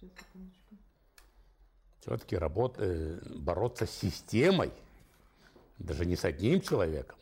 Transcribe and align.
Сейчас, 0.00 0.12
секундочку. 0.18 0.76
Все-таки 2.00 2.36
работ, 2.36 2.76
э, 2.78 3.20
бороться 3.36 3.84
с 3.84 3.90
системой, 3.90 4.72
даже 5.78 6.06
не 6.06 6.16
с 6.16 6.24
одним 6.24 6.62
человеком, 6.62 7.18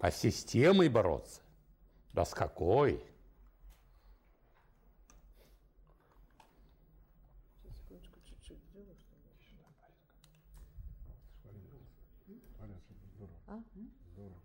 а 0.00 0.10
с 0.10 0.16
системой 0.16 0.88
бороться. 0.88 1.42
Да 2.14 2.24
с 2.24 2.32
какой? 2.32 3.04
Сейчас, 7.62 7.76
секундочку, 7.76 8.20
чуть-чуть 8.24 8.64
сделаю, 8.70 8.96
чтобы... 8.96 9.20
Валя, 12.58 12.80
здорово. 13.14 13.38
А? 13.46 13.62
Здорово. 14.14 14.40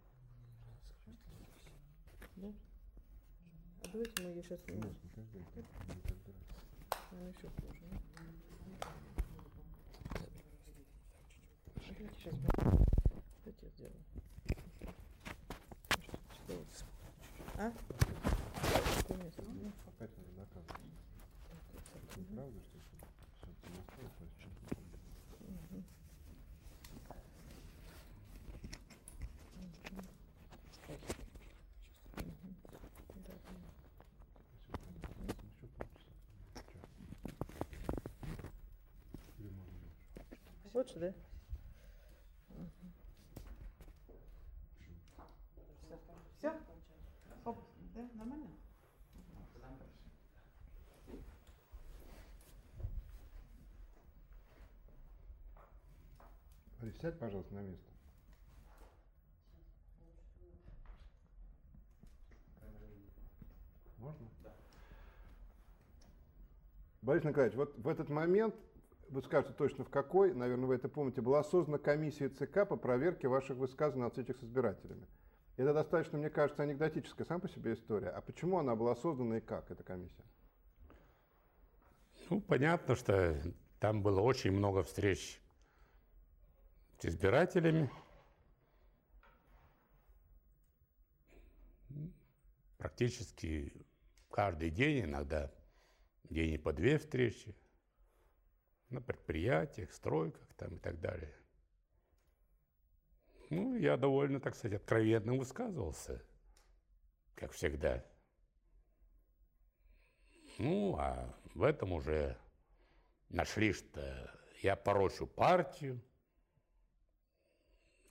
Да? 2.36 2.54
А 3.82 3.88
давайте 3.94 4.24
мы 4.24 4.30
ее 4.30 4.44
сейчас... 4.44 4.60
Не. 7.16 7.21
Она 7.21 7.29
еще 7.29 7.47
хуже. 7.50 7.82
Давайте 11.76 12.09
сейчас... 12.17 12.34
Давайте 13.44 13.62
я 13.62 13.70
сделаю. 13.70 14.03
А? 17.57 17.71
Ну, 19.07 19.71
Опять 19.88 20.17
надо 20.17 20.31
доказывать. 20.35 20.81
Это 21.93 22.20
неправда, 22.20 22.59
что 22.59 22.77
все 22.80 22.95
это 23.43 23.71
не 23.71 23.79
осталось, 23.79 24.18
а 24.20 24.26
сейчас 24.26 24.52
еще 24.59 24.59
полчаса. 24.59 25.16
Чё? 36.68 36.79
Или 39.40 39.49
можно 39.49 39.74
больше? 39.79 40.65
Лучше, 40.75 40.99
да? 40.99 41.13
Все? 46.37 46.51
Оп, 47.45 47.59
да, 47.93 48.01
нормально? 48.15 48.48
Борис, 56.82 56.98
сядь, 56.99 57.17
пожалуйста, 57.20 57.55
на 57.55 57.62
место. 57.62 57.85
Можно? 63.99 64.28
Да. 64.44 64.53
Борис 67.01 67.23
Николаевич, 67.23 67.56
вот 67.56 67.78
в 67.78 67.88
этот 67.88 68.09
момент, 68.09 68.53
вы 69.09 69.22
скажете 69.22 69.53
точно 69.53 69.84
в 69.84 69.89
какой, 69.89 70.34
наверное, 70.34 70.66
вы 70.66 70.75
это 70.75 70.89
помните, 70.89 71.22
была 71.22 71.44
создана 71.44 71.78
комиссия 71.78 72.29
ЦК 72.29 72.67
по 72.67 72.75
проверке 72.75 73.28
ваших 73.28 73.57
высказываний 73.57 74.03
на 74.03 74.09
встречах 74.09 74.38
с 74.38 74.44
избирателями. 74.44 75.07
Это 75.57 75.73
достаточно, 75.73 76.17
мне 76.17 76.29
кажется, 76.29 76.63
анекдотическая 76.63 77.25
сама 77.25 77.39
по 77.39 77.47
себе 77.47 77.73
история. 77.73 78.09
А 78.09 78.22
почему 78.22 78.59
она 78.59 78.75
была 78.75 78.95
создана 78.95 79.38
и 79.38 79.41
как, 79.41 79.72
эта 79.72 79.83
комиссия? 79.83 80.23
Ну, 82.29 82.41
понятно, 82.41 82.95
что 82.95 83.39
там 83.79 84.01
было 84.01 84.19
очень 84.19 84.51
много 84.51 84.83
встреч 84.83 85.39
с 87.00 87.06
избирателями. 87.06 87.89
Практически 92.78 93.72
каждый 94.29 94.72
день, 94.72 95.06
иногда 95.06 95.51
день 96.29 96.53
и 96.53 96.57
по 96.57 96.73
две 96.73 96.97
встречи 96.97 97.56
на 98.96 99.01
предприятиях, 99.01 99.91
стройках 99.91 100.53
там 100.56 100.75
и 100.75 100.79
так 100.79 101.00
далее. 101.00 101.35
Ну, 103.50 103.75
я 103.75 103.97
довольно, 103.97 104.40
так 104.40 104.56
сказать, 104.56 104.81
откровенно 104.81 105.33
высказывался, 105.33 106.25
как 107.35 107.51
всегда. 107.51 108.03
Ну, 110.57 110.95
а 110.97 111.38
в 111.53 111.63
этом 111.63 111.91
уже 111.91 112.38
нашли, 113.29 113.73
что 113.73 114.33
я 114.61 114.75
порочу 114.75 115.27
партию, 115.27 116.01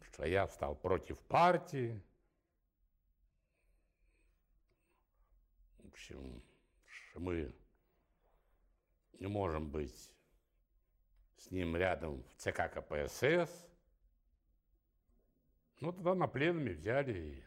что 0.03 0.27
я 0.27 0.47
встал 0.47 0.77
против 0.77 1.19
партии. 1.21 2.01
В 5.79 5.87
общем, 5.89 6.45
что 6.85 7.21
мы 7.21 7.55
не 9.19 9.27
можем 9.27 9.71
быть 9.71 10.14
с 11.45 11.51
ним 11.51 11.77
рядом 11.77 12.23
в 12.23 12.35
ЦК 12.37 12.71
КПСС. 12.73 13.67
Ну, 15.81 15.93
тогда 15.93 16.15
на 16.15 16.27
пленуме 16.27 16.73
взяли 16.73 17.19
и 17.19 17.45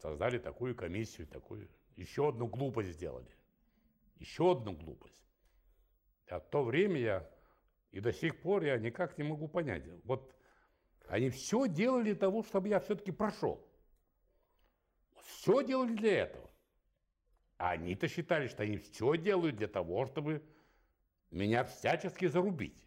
создали 0.00 0.38
такую 0.38 0.74
комиссию, 0.74 1.26
такую. 1.26 1.68
Еще 1.96 2.28
одну 2.28 2.46
глупость 2.46 2.90
сделали. 2.90 3.30
Еще 4.16 4.52
одну 4.52 4.72
глупость. 4.72 5.22
А 6.28 6.40
в 6.40 6.48
то 6.48 6.64
время 6.64 7.00
я, 7.00 7.30
и 7.90 8.00
до 8.00 8.12
сих 8.12 8.40
пор 8.40 8.62
я 8.62 8.78
никак 8.78 9.18
не 9.18 9.24
могу 9.24 9.48
понять. 9.48 9.84
Вот 10.04 10.34
они 11.08 11.28
все 11.28 11.66
делали 11.68 12.04
для 12.04 12.14
того, 12.14 12.42
чтобы 12.42 12.68
я 12.68 12.80
все-таки 12.80 13.12
прошел. 13.12 13.62
Все 15.20 15.62
делали 15.62 15.94
для 15.94 16.22
этого. 16.22 16.50
А 17.58 17.72
они-то 17.72 18.08
считали, 18.08 18.46
что 18.46 18.62
они 18.62 18.78
все 18.78 19.16
делают 19.16 19.56
для 19.56 19.68
того, 19.68 20.06
чтобы 20.06 20.42
меня 21.32 21.64
всячески 21.64 22.26
зарубить. 22.26 22.86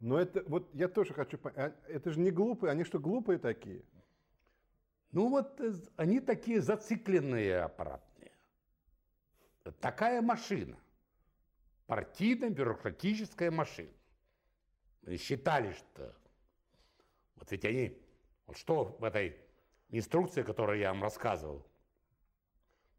Но 0.00 0.18
это, 0.18 0.42
вот 0.46 0.74
я 0.74 0.88
тоже 0.88 1.12
хочу 1.12 1.36
понять, 1.36 1.58
а 1.58 1.88
это 1.88 2.10
же 2.10 2.18
не 2.20 2.30
глупые, 2.30 2.72
они 2.72 2.84
что, 2.84 2.98
глупые 2.98 3.38
такие? 3.38 3.84
Ну 5.12 5.28
вот 5.28 5.60
э, 5.60 5.74
они 5.96 6.20
такие 6.20 6.60
зацикленные 6.62 7.60
аппаратные. 7.60 8.32
Такая 9.80 10.22
машина. 10.22 10.78
Партийно-бюрократическая 11.86 13.50
машина. 13.50 13.92
Они 15.04 15.18
считали, 15.18 15.72
что... 15.72 16.16
Вот 17.36 17.50
ведь 17.50 17.64
они... 17.64 17.98
Вот 18.46 18.56
что 18.56 18.96
в 18.98 19.04
этой 19.04 19.36
инструкции, 19.90 20.42
которую 20.42 20.78
я 20.78 20.92
вам 20.92 21.02
рассказывал, 21.02 21.66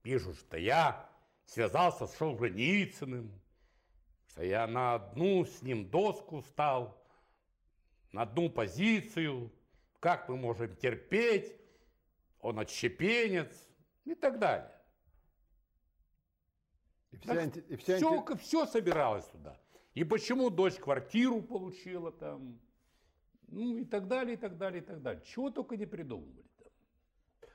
пишут, 0.04 0.38
что 0.38 0.58
я 0.58 1.10
связался 1.46 2.06
с 2.06 2.14
Солженицыным, 2.16 3.32
я 4.38 4.68
на 4.68 4.96
одну 4.96 5.46
с 5.46 5.62
ним 5.62 5.90
доску 5.90 6.42
стал, 6.42 6.98
на 8.12 8.24
одну 8.24 8.50
позицию, 8.50 9.52
как 10.00 10.28
мы 10.30 10.38
можем 10.38 10.76
терпеть, 10.76 11.56
он 12.40 12.60
отщепенец 12.60 13.68
и 14.06 14.16
так 14.16 14.40
далее. 14.40 14.72
И 17.12 17.18
вся, 17.18 17.34
анти- 17.44 17.66
и 17.68 17.76
вся 17.76 17.98
все, 17.98 18.20
анти- 18.20 18.38
все 18.38 18.66
собиралось 18.66 19.26
туда. 19.26 19.60
И 19.94 20.04
почему 20.04 20.50
дочь 20.50 20.76
квартиру 20.76 21.42
получила 21.42 22.12
там, 22.12 22.60
ну 23.48 23.78
и 23.78 23.86
так 23.86 24.08
далее, 24.08 24.36
и 24.36 24.38
так 24.38 24.58
далее, 24.58 24.82
и 24.82 24.86
так 24.86 25.02
далее. 25.02 25.22
Чего 25.26 25.50
только 25.52 25.76
не 25.76 25.86
придумывали 25.86 26.46
там. 26.58 26.68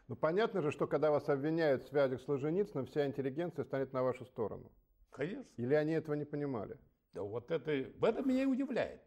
Ну 0.08 0.16
понятно 0.16 0.60
же, 0.60 0.70
что 0.70 0.86
когда 0.86 1.10
вас 1.10 1.28
обвиняют 1.28 1.84
в 1.84 1.88
связях 1.88 2.20
с 2.20 2.24
Солженицыным, 2.24 2.86
вся 2.86 3.06
интеллигенция 3.06 3.64
станет 3.64 3.92
на 3.94 4.02
вашу 4.02 4.26
сторону. 4.26 4.70
Конечно. 5.16 5.46
Или 5.56 5.72
они 5.72 5.92
этого 5.92 6.14
не 6.14 6.26
понимали? 6.26 6.76
Да 7.14 7.22
вот 7.22 7.50
это, 7.50 7.90
в 7.98 8.04
этом 8.04 8.28
меня 8.28 8.42
и 8.42 8.46
удивляет. 8.46 9.00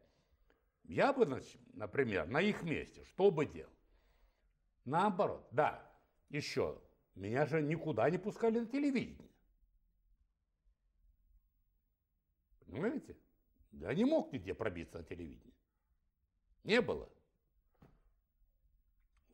Я 0.85 1.13
бы, 1.13 1.27
например, 1.73 2.27
на 2.27 2.41
их 2.41 2.63
месте 2.63 3.03
что 3.03 3.29
бы 3.29 3.45
делал? 3.45 3.71
Наоборот, 4.85 5.47
да, 5.51 5.87
еще, 6.29 6.81
меня 7.13 7.45
же 7.45 7.61
никуда 7.61 8.09
не 8.09 8.17
пускали 8.17 8.59
на 8.59 8.65
телевидение. 8.65 9.29
Понимаете? 12.65 13.15
Я 13.73 13.93
не 13.93 14.03
мог 14.03 14.33
нигде 14.33 14.55
пробиться 14.55 14.97
на 14.97 15.03
телевидение. 15.03 15.53
Не 16.63 16.81
было. 16.81 17.07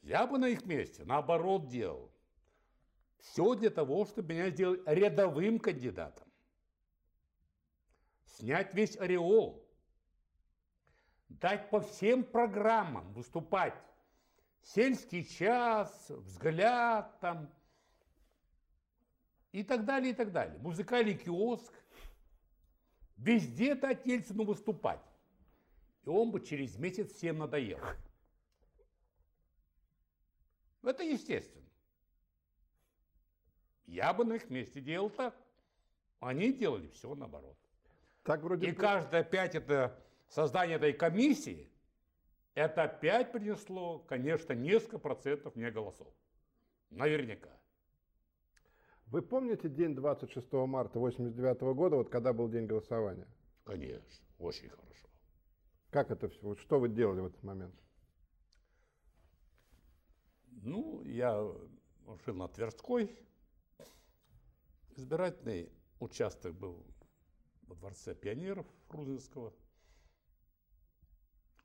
Я 0.02 0.28
бы 0.28 0.38
на 0.38 0.50
их 0.50 0.66
месте 0.66 1.06
наоборот 1.06 1.70
делал. 1.70 2.12
Все 3.20 3.56
для 3.56 3.70
того, 3.70 4.06
чтобы 4.06 4.34
меня 4.34 4.50
сделать 4.50 4.82
рядовым 4.86 5.58
кандидатом. 5.58 6.25
Снять 8.38 8.74
весь 8.74 8.98
ореол. 8.98 9.66
Дать 11.30 11.70
по 11.70 11.80
всем 11.80 12.24
программам 12.24 13.14
выступать. 13.14 13.74
Сельский 14.62 15.24
час, 15.24 16.10
взгляд 16.10 17.18
там. 17.22 17.50
И 19.54 19.64
так 19.64 19.86
далее, 19.86 20.12
и 20.12 20.14
так 20.14 20.34
далее. 20.34 20.58
Музыкальный 20.60 21.16
киоск. 21.16 21.74
Везде 23.16 23.74
дать 23.74 24.06
Ельцину 24.06 24.44
выступать. 24.44 25.02
И 26.04 26.10
он 26.10 26.32
бы 26.32 26.42
через 26.42 26.78
месяц 26.78 27.14
всем 27.14 27.38
надоел. 27.38 27.80
Это 30.84 31.04
естественно. 31.04 31.70
Я 33.86 34.14
бы 34.14 34.26
на 34.26 34.34
их 34.34 34.50
месте 34.50 34.82
делал 34.82 35.10
так. 35.10 35.34
Они 36.20 36.52
делали 36.52 36.90
все 36.90 37.16
наоборот. 37.16 37.58
Так 38.26 38.42
вроде 38.42 38.68
И 38.68 38.72
бы- 38.72 38.78
каждое 38.78 39.22
опять 39.22 39.54
это 39.54 40.04
создание 40.28 40.78
этой 40.78 40.94
комиссии, 40.94 41.72
это 42.56 42.84
опять 42.84 43.32
принесло, 43.32 44.00
конечно, 44.00 44.54
несколько 44.54 44.98
процентов 44.98 45.56
не 45.56 45.70
голосов. 45.70 46.12
Наверняка. 46.90 47.52
Вы 49.06 49.22
помните 49.22 49.70
день 49.70 49.94
26 49.94 50.66
марта 50.66 50.98
89 50.98 51.76
года, 51.76 51.98
вот 51.98 52.10
когда 52.10 52.34
был 52.34 52.50
день 52.50 52.66
голосования? 52.66 53.28
Конечно, 53.64 54.26
очень 54.40 54.70
хорошо. 54.70 55.08
Как 55.92 56.10
это 56.10 56.28
все? 56.28 56.42
Вот 56.42 56.60
что 56.60 56.80
вы 56.80 56.90
делали 56.90 57.20
в 57.20 57.28
этот 57.28 57.44
момент? 57.44 57.76
Ну, 60.64 61.04
я 61.04 61.36
жил 62.26 62.36
на 62.36 62.48
Тверской. 62.48 63.16
Избирательный 64.96 65.72
участок 66.00 66.56
был 66.56 66.84
во 67.68 67.76
Дворце 67.76 68.16
пионеров 68.16 68.66
Рузинского 68.90 69.54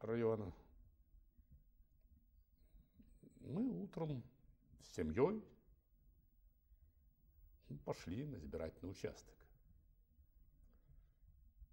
района. 0.01 0.53
Мы 3.41 3.83
утром 3.83 4.23
с 4.81 4.95
семьей 4.95 5.43
пошли 7.85 8.25
на 8.25 8.37
избирательный 8.37 8.91
участок. 8.91 9.35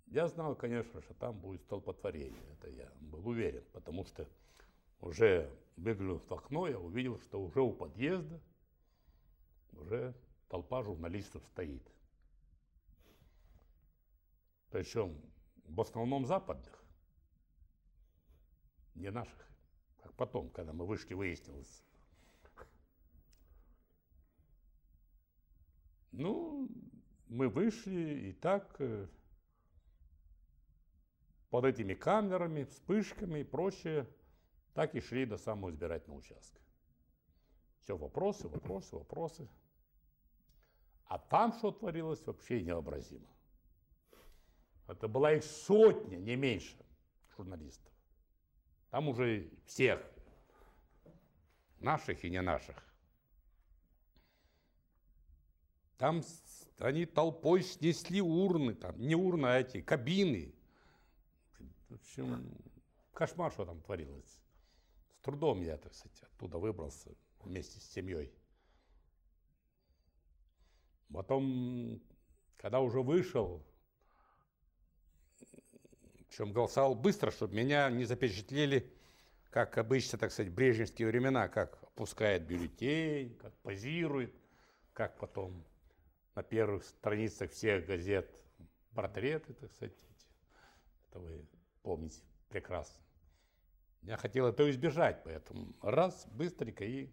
Я 0.08 0.28
знал, 0.28 0.56
конечно, 0.56 1.02
что 1.02 1.14
там 1.16 1.38
будет 1.38 1.62
столпотворение. 1.64 2.42
Это 2.54 2.70
я 2.70 2.90
был 3.02 3.28
уверен, 3.28 3.64
потому 3.74 4.06
что 4.06 4.28
уже 5.02 5.52
выглянув 5.76 6.26
в 6.28 6.34
окно, 6.34 6.68
я 6.68 6.80
увидел, 6.80 7.20
что 7.20 7.42
уже 7.42 7.62
у 7.62 7.74
подъезда 7.74 8.40
уже 9.74 10.16
толпа 10.48 10.82
журналистов 10.84 11.46
стоит. 11.48 11.84
Причем 14.70 15.22
в 15.66 15.82
основном 15.82 16.26
западных, 16.26 16.84
не 18.96 19.12
наших. 19.12 19.48
Как 20.02 20.14
потом, 20.14 20.50
когда 20.50 20.74
мы 20.74 20.86
вышли, 20.86 21.14
выяснилось. 21.14 21.84
Ну, 26.12 26.68
мы 27.28 27.48
вышли 27.48 28.30
и 28.30 28.34
так 28.34 28.76
э, 28.80 29.08
под 31.50 31.66
этими 31.66 31.94
камерами, 31.94 32.64
вспышками 32.64 33.40
и 33.40 33.44
прочее, 33.44 34.08
так 34.74 34.96
и 34.96 35.00
шли 35.00 35.26
до 35.26 35.38
самого 35.38 35.70
избирательного 35.70 36.20
участка. 36.20 36.60
Все 37.82 37.96
вопросы, 37.96 38.48
вопросы, 38.48 38.96
вопросы. 38.96 39.48
А 41.06 41.20
там 41.20 41.54
что 41.54 41.72
творилось, 41.72 42.26
вообще 42.26 42.64
невообразимо. 42.64 43.37
Это 44.88 45.08
была 45.08 45.34
их 45.34 45.44
сотня, 45.44 46.18
не 46.18 46.36
меньше, 46.36 46.78
журналистов. 47.36 47.92
Там 48.90 49.10
уже 49.10 49.52
всех, 49.66 50.02
наших 51.80 52.24
и 52.24 52.30
не 52.30 52.42
наших. 52.42 52.76
Там 55.98 56.24
они 56.80 57.06
толпой 57.06 57.64
снесли 57.64 58.22
урны, 58.22 58.76
там, 58.76 59.00
не 59.00 59.16
урны, 59.16 59.48
а 59.48 59.60
эти 59.60 59.82
кабины. 59.82 60.54
В 61.90 61.96
общем, 61.96 62.56
кошмар, 63.14 63.52
что 63.52 63.66
там 63.66 63.82
творилось. 63.82 64.40
С 65.10 65.20
трудом 65.22 65.62
я, 65.62 65.78
так 65.78 65.94
сказать, 65.94 66.22
оттуда 66.22 66.60
выбрался 66.60 67.14
вместе 67.42 67.80
с 67.80 67.92
семьей. 67.92 68.32
Потом, 71.12 72.02
когда 72.58 72.80
уже 72.80 73.02
вышел, 73.02 73.66
причем 76.28 76.52
голосовал 76.52 76.96
быстро, 76.96 77.32
чтобы 77.32 77.56
меня 77.56 77.90
не 77.90 78.06
запечатлели, 78.06 78.92
как 79.50 79.78
обычно, 79.78 80.18
так 80.18 80.32
сказать, 80.32 80.52
в 80.52 80.56
брежневские 80.56 81.08
времена, 81.08 81.48
как 81.48 81.82
опускает 81.84 82.44
бюллетень, 82.44 83.36
как 83.38 83.54
позирует, 83.58 84.34
как 84.94 85.18
потом 85.18 85.64
на 86.36 86.44
первых 86.44 86.84
страницах 86.84 87.52
всех 87.52 87.86
газет 87.86 88.30
портреты, 88.94 89.54
так 89.54 89.72
сказать, 89.72 89.96
это 91.10 91.20
вы 91.20 91.46
помните 91.82 92.22
прекрасно. 92.50 93.02
Я 94.04 94.18
хотел 94.18 94.48
это 94.48 94.70
избежать, 94.70 95.24
поэтому 95.24 95.74
раз, 95.82 96.28
быстренько 96.28 96.86
и 96.86 97.10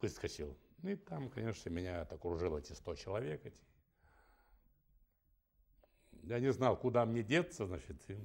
выскочил. 0.00 0.56
Ну 0.82 0.90
и 0.90 0.96
там, 0.96 1.30
конечно, 1.30 1.70
меня 1.70 2.02
окружило 2.02 2.58
эти 2.58 2.72
100 2.72 2.94
человек. 2.96 3.46
Эти. 3.46 3.56
Я 6.22 6.38
не 6.40 6.52
знал, 6.52 6.76
куда 6.76 7.04
мне 7.04 7.22
деться, 7.22 7.66
значит. 7.66 7.98
и- 8.10 8.16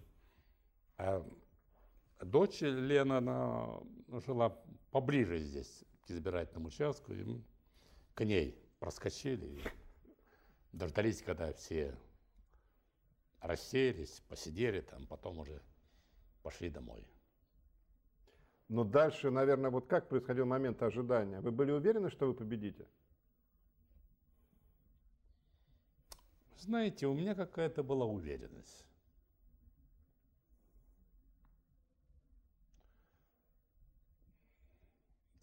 А 0.98 1.26
дочь 2.22 2.62
Лена, 2.62 3.18
она 3.18 3.80
жила 4.26 4.50
поближе 4.92 5.40
здесь, 5.40 5.84
к 6.06 6.12
избирательному 6.12 6.68
участку, 6.68 7.14
и 7.14 7.42
к 8.14 8.24
ней 8.24 8.58
проскочили. 8.80 9.62
дождались, 10.74 11.24
когда 11.24 11.54
все 11.54 11.98
рассеялись, 13.42 14.22
посидели 14.28 14.82
там, 14.82 15.08
потом 15.08 15.40
уже 15.40 15.62
пошли 16.44 16.70
домой. 16.70 17.04
Но 18.68 18.84
дальше, 18.84 19.32
наверное, 19.32 19.72
вот 19.72 19.88
как 19.88 20.10
происходил 20.10 20.46
момент 20.46 20.84
ожидания? 20.84 21.40
Вы 21.42 21.52
были 21.52 21.72
уверены, 21.72 22.10
что 22.10 22.28
вы 22.28 22.34
победите? 22.34 22.86
Знаете, 26.59 27.06
у 27.07 27.13
меня 27.13 27.36
какая-то 27.36 27.83
была 27.83 28.06
уверенность. 28.06 28.86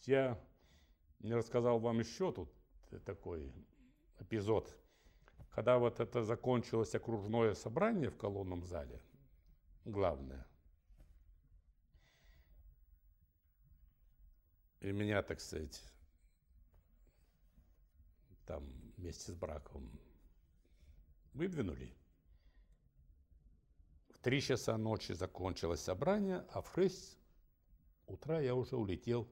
Я 0.02 0.38
не 1.20 1.34
рассказал 1.34 1.78
вам 1.78 2.00
еще 2.00 2.32
тут 2.32 2.52
такой 3.04 3.52
эпизод. 4.18 4.76
Когда 5.50 5.78
вот 5.78 6.00
это 6.00 6.24
закончилось 6.24 6.94
окружное 6.94 7.54
собрание 7.54 8.10
в 8.10 8.16
колонном 8.16 8.64
зале, 8.64 9.00
главное, 9.84 10.46
и 14.80 14.90
меня, 14.90 15.22
так 15.22 15.40
сказать, 15.40 15.80
там 18.46 18.64
вместе 18.96 19.32
с 19.32 19.34
браком 19.34 19.88
выдвинули. 21.34 21.92
В 24.08 24.18
три 24.18 24.40
часа 24.40 24.78
ночи 24.78 25.12
закончилось 25.12 25.80
собрание, 25.80 26.46
а 26.52 26.62
в 26.62 26.72
шесть 26.74 27.18
утра 28.06 28.40
я 28.40 28.54
уже 28.54 28.76
улетел 28.76 29.28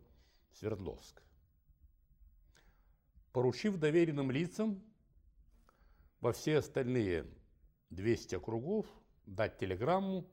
в 0.51 0.57
Свердловск. 0.57 1.23
Поручив 3.33 3.79
доверенным 3.79 4.31
лицам 4.31 4.83
во 6.21 6.33
все 6.33 6.59
остальные 6.59 7.27
200 7.91 8.35
округов 8.35 8.87
дать 9.25 9.57
телеграмму, 9.57 10.29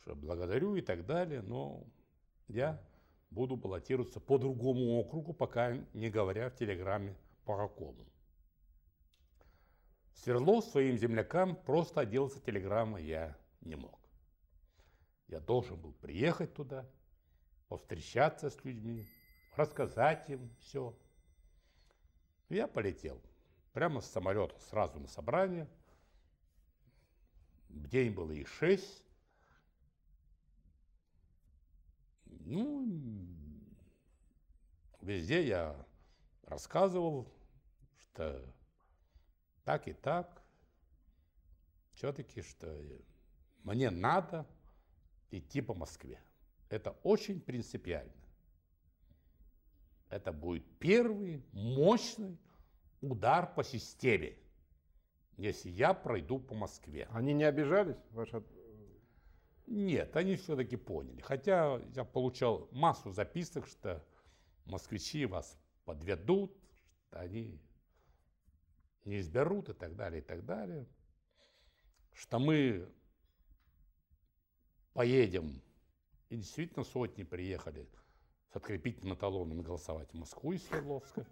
что 0.00 0.16
благодарю 0.16 0.74
и 0.74 0.80
так 0.80 1.06
далее, 1.06 1.42
но 1.42 1.86
я 2.48 2.82
буду 3.30 3.56
баллотироваться 3.56 4.20
по 4.20 4.38
другому 4.38 4.98
округу, 4.98 5.32
пока 5.32 5.76
не 5.92 6.10
говоря 6.10 6.50
в 6.50 6.56
телеграмме 6.56 7.16
по 7.44 7.56
какому. 7.56 8.04
Свердлов 10.14 10.64
своим 10.64 10.96
землякам 10.96 11.56
просто 11.56 12.00
отделаться 12.00 12.40
телеграммой 12.40 13.04
я 13.04 13.36
не 13.60 13.76
мог. 13.76 14.00
Я 15.26 15.40
должен 15.40 15.80
был 15.80 15.92
приехать 15.92 16.54
туда, 16.54 16.88
повстречаться 17.68 18.50
с 18.50 18.64
людьми, 18.64 19.06
рассказать 19.56 20.28
им 20.30 20.54
все. 20.60 20.96
Я 22.48 22.68
полетел 22.68 23.20
прямо 23.72 24.00
с 24.00 24.10
самолета 24.10 24.58
сразу 24.60 25.00
на 25.00 25.08
собрание. 25.08 25.68
В 27.68 27.88
день 27.88 28.12
было 28.12 28.30
их 28.30 28.48
шесть. 28.48 29.02
Ну, 32.26 32.86
везде 35.00 35.46
я 35.46 35.86
рассказывал, 36.42 37.32
что 37.98 38.53
так 39.64 39.88
и 39.88 39.92
так, 39.92 40.42
все-таки, 41.94 42.42
что 42.42 42.82
мне 43.62 43.90
надо 43.90 44.46
идти 45.30 45.60
по 45.60 45.74
Москве. 45.74 46.20
Это 46.68 46.90
очень 47.02 47.40
принципиально. 47.40 48.12
Это 50.10 50.32
будет 50.32 50.64
первый 50.78 51.42
мощный 51.52 52.38
удар 53.00 53.52
по 53.54 53.64
системе, 53.64 54.36
если 55.36 55.70
я 55.70 55.94
пройду 55.94 56.38
по 56.38 56.54
Москве. 56.54 57.08
Они 57.10 57.32
не 57.32 57.44
обижались? 57.44 57.96
Ваши... 58.10 58.36
от- 58.36 58.46
Нет, 59.66 60.14
они 60.16 60.36
все-таки 60.36 60.76
поняли. 60.76 61.20
Хотя 61.20 61.80
я 61.94 62.04
получал 62.04 62.68
массу 62.70 63.10
записок, 63.10 63.66
что 63.66 64.04
москвичи 64.66 65.26
вас 65.26 65.58
подведут, 65.84 66.56
что 67.06 67.20
они... 67.20 67.60
не 69.04 69.20
изберут 69.20 69.68
и 69.68 69.72
так 69.72 69.96
далее, 69.96 70.20
и 70.20 70.24
так 70.24 70.44
далее. 70.44 70.86
Что 72.12 72.38
мы 72.38 72.88
поедем, 74.92 75.62
и 76.28 76.36
действительно 76.36 76.84
сотни 76.84 77.22
приехали 77.22 77.88
с 78.52 78.56
открепительным 78.56 79.16
талоном 79.16 79.62
голосовать 79.62 80.10
в 80.12 80.14
Москву 80.14 80.52
из 80.52 80.64
Свердловска. 80.66 81.26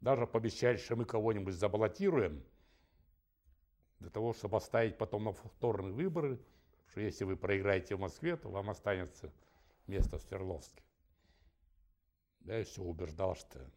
Даже 0.00 0.26
пообещали, 0.26 0.76
что 0.76 0.96
мы 0.96 1.04
кого-нибудь 1.04 1.54
забаллотируем, 1.54 2.44
для 3.98 4.10
того, 4.10 4.32
чтобы 4.34 4.58
оставить 4.58 4.98
потом 4.98 5.24
на 5.24 5.32
повторные 5.32 5.92
выборы, 5.92 6.38
что 6.88 7.00
если 7.00 7.24
вы 7.24 7.36
проиграете 7.36 7.96
в 7.96 8.00
Москве, 8.00 8.36
то 8.36 8.50
вам 8.50 8.70
останется 8.70 9.32
место 9.86 10.18
в 10.18 10.22
Свердловске. 10.22 10.82
Я 12.40 12.62
все 12.64 12.82
убеждал, 12.82 13.34
что 13.34 13.68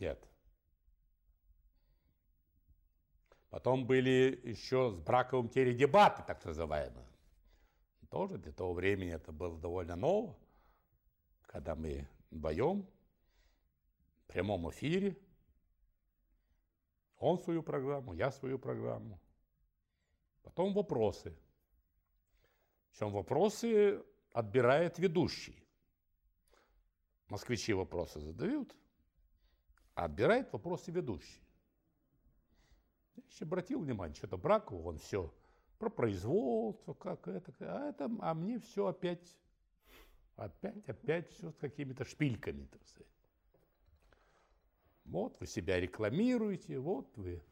нет. 0.00 0.28
Потом 3.50 3.86
были 3.86 4.40
еще 4.44 4.90
с 4.90 4.98
Браковым 4.98 5.48
теледебаты, 5.48 6.22
так 6.26 6.44
называемые. 6.44 7.06
Тоже 8.10 8.38
для 8.38 8.52
того 8.52 8.72
времени 8.74 9.12
это 9.12 9.32
было 9.32 9.58
довольно 9.58 9.96
ново, 9.96 10.38
когда 11.42 11.74
мы 11.74 12.08
вдвоем 12.30 12.86
в 14.24 14.26
прямом 14.26 14.70
эфире, 14.70 15.16
он 17.18 17.38
свою 17.38 17.62
программу, 17.62 18.12
я 18.12 18.30
свою 18.30 18.58
программу. 18.58 19.20
Потом 20.42 20.74
вопросы. 20.74 21.36
Причем 22.90 23.10
вопросы 23.10 24.04
отбирает 24.32 24.98
ведущий. 24.98 25.62
Москвичи 27.28 27.72
вопросы 27.72 28.20
задают, 28.20 28.74
отбирает 30.04 30.52
вопросы 30.52 30.92
ведущий. 30.92 31.40
Я 33.16 33.24
еще 33.28 33.44
обратил 33.44 33.80
внимание, 33.80 34.14
что-то 34.14 34.36
Браков, 34.36 34.84
он 34.84 34.98
все 34.98 35.32
про 35.78 35.90
производство, 35.90 36.94
как 36.94 37.26
это, 37.26 37.52
а, 37.60 37.88
это, 37.88 38.10
а 38.20 38.34
мне 38.34 38.58
все 38.58 38.86
опять, 38.86 39.36
опять, 40.36 40.88
опять 40.88 41.30
все 41.30 41.50
с 41.50 41.56
какими-то 41.56 42.04
шпильками, 42.04 42.66
так 42.66 42.86
сказать. 42.86 43.12
Вот 45.04 45.38
вы 45.40 45.46
себя 45.46 45.80
рекламируете, 45.80 46.78
вот 46.78 47.16
вы 47.16 47.42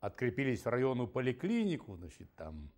открепились 0.00 0.64
в 0.64 0.68
районную 0.68 1.08
поликлинику, 1.08 1.96
значит, 1.96 2.32
там 2.36 2.70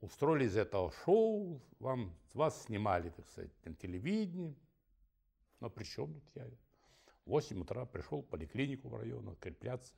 устроили 0.00 0.46
из 0.46 0.56
этого 0.56 0.92
шоу, 1.04 1.60
вам, 1.78 2.16
вас 2.32 2.64
снимали, 2.64 3.10
так 3.10 3.28
сказать, 3.28 3.52
на 3.64 3.74
телевидении. 3.74 4.56
Но 5.60 5.68
при 5.68 5.84
чем 5.84 6.14
тут 6.14 6.24
я? 6.34 6.50
В 7.24 7.30
8 7.30 7.60
утра 7.60 7.84
пришел 7.86 8.22
в 8.22 8.26
поликлинику 8.26 8.88
в 8.88 8.96
район 8.96 9.28
открепляться, 9.28 9.94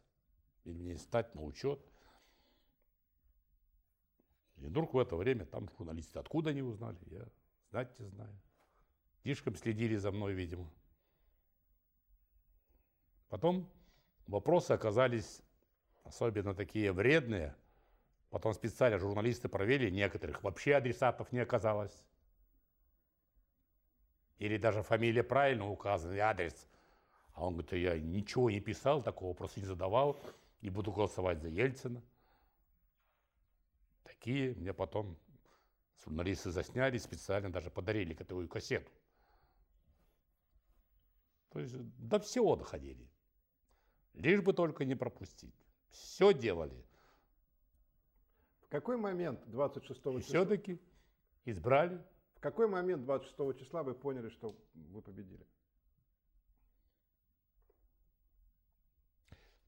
или 0.64 0.74
мне 0.74 0.98
стать 0.98 1.34
на 1.34 1.42
учет. 1.42 1.80
И 4.56 4.66
вдруг 4.66 4.94
в 4.94 4.98
это 4.98 5.16
время 5.16 5.46
там 5.46 5.68
журналисты 5.78 6.18
откуда 6.18 6.50
они 6.50 6.62
узнали, 6.62 6.98
я 7.06 7.26
знать 7.70 7.98
не 7.98 8.06
знаю. 8.06 8.38
Слишком 9.22 9.56
следили 9.56 9.96
за 9.96 10.12
мной, 10.12 10.34
видимо. 10.34 10.70
Потом 13.28 13.68
вопросы 14.26 14.72
оказались 14.72 15.42
особенно 16.04 16.54
такие 16.54 16.92
вредные. 16.92 17.56
Потом 18.30 18.52
специально 18.52 18.98
журналисты 18.98 19.48
проверили, 19.48 19.90
некоторых 19.90 20.42
вообще 20.42 20.74
адресатов 20.74 21.32
не 21.32 21.38
оказалось. 21.38 22.04
Или 24.38 24.56
даже 24.56 24.82
фамилия 24.82 25.22
правильно 25.22 25.68
указана, 25.68 26.12
и 26.12 26.18
адрес. 26.18 26.68
А 27.34 27.46
он 27.46 27.54
говорит, 27.54 27.72
я 27.72 27.98
ничего 27.98 28.48
не 28.50 28.60
писал, 28.60 29.02
такого 29.02 29.34
просто 29.34 29.60
не 29.60 29.66
задавал, 29.66 30.16
и 30.60 30.70
буду 30.70 30.92
голосовать 30.92 31.42
за 31.42 31.48
Ельцина. 31.48 32.00
Такие 34.04 34.54
мне 34.54 34.72
потом 34.72 35.16
журналисты 36.04 36.50
засняли, 36.50 36.98
специально 36.98 37.50
даже 37.50 37.70
подарили 37.70 38.14
такую 38.14 38.48
кассету. 38.48 38.90
То 41.50 41.60
есть 41.60 41.74
до 41.98 42.18
всего 42.20 42.56
доходили. 42.56 43.08
Лишь 44.14 44.40
бы 44.40 44.52
только 44.52 44.84
не 44.84 44.94
пропустить. 44.94 45.54
Все 45.90 46.32
делали. 46.32 46.84
В 48.62 48.68
какой 48.68 48.96
момент 48.96 49.40
26 49.46 49.90
И 49.90 50.02
числа? 50.02 50.20
все-таки 50.20 50.80
избрали. 51.44 52.00
В 52.36 52.40
какой 52.40 52.68
момент 52.68 53.04
26 53.04 53.58
числа 53.58 53.82
вы 53.82 53.94
поняли, 53.94 54.28
что 54.30 54.56
вы 54.74 55.02
победили? 55.02 55.46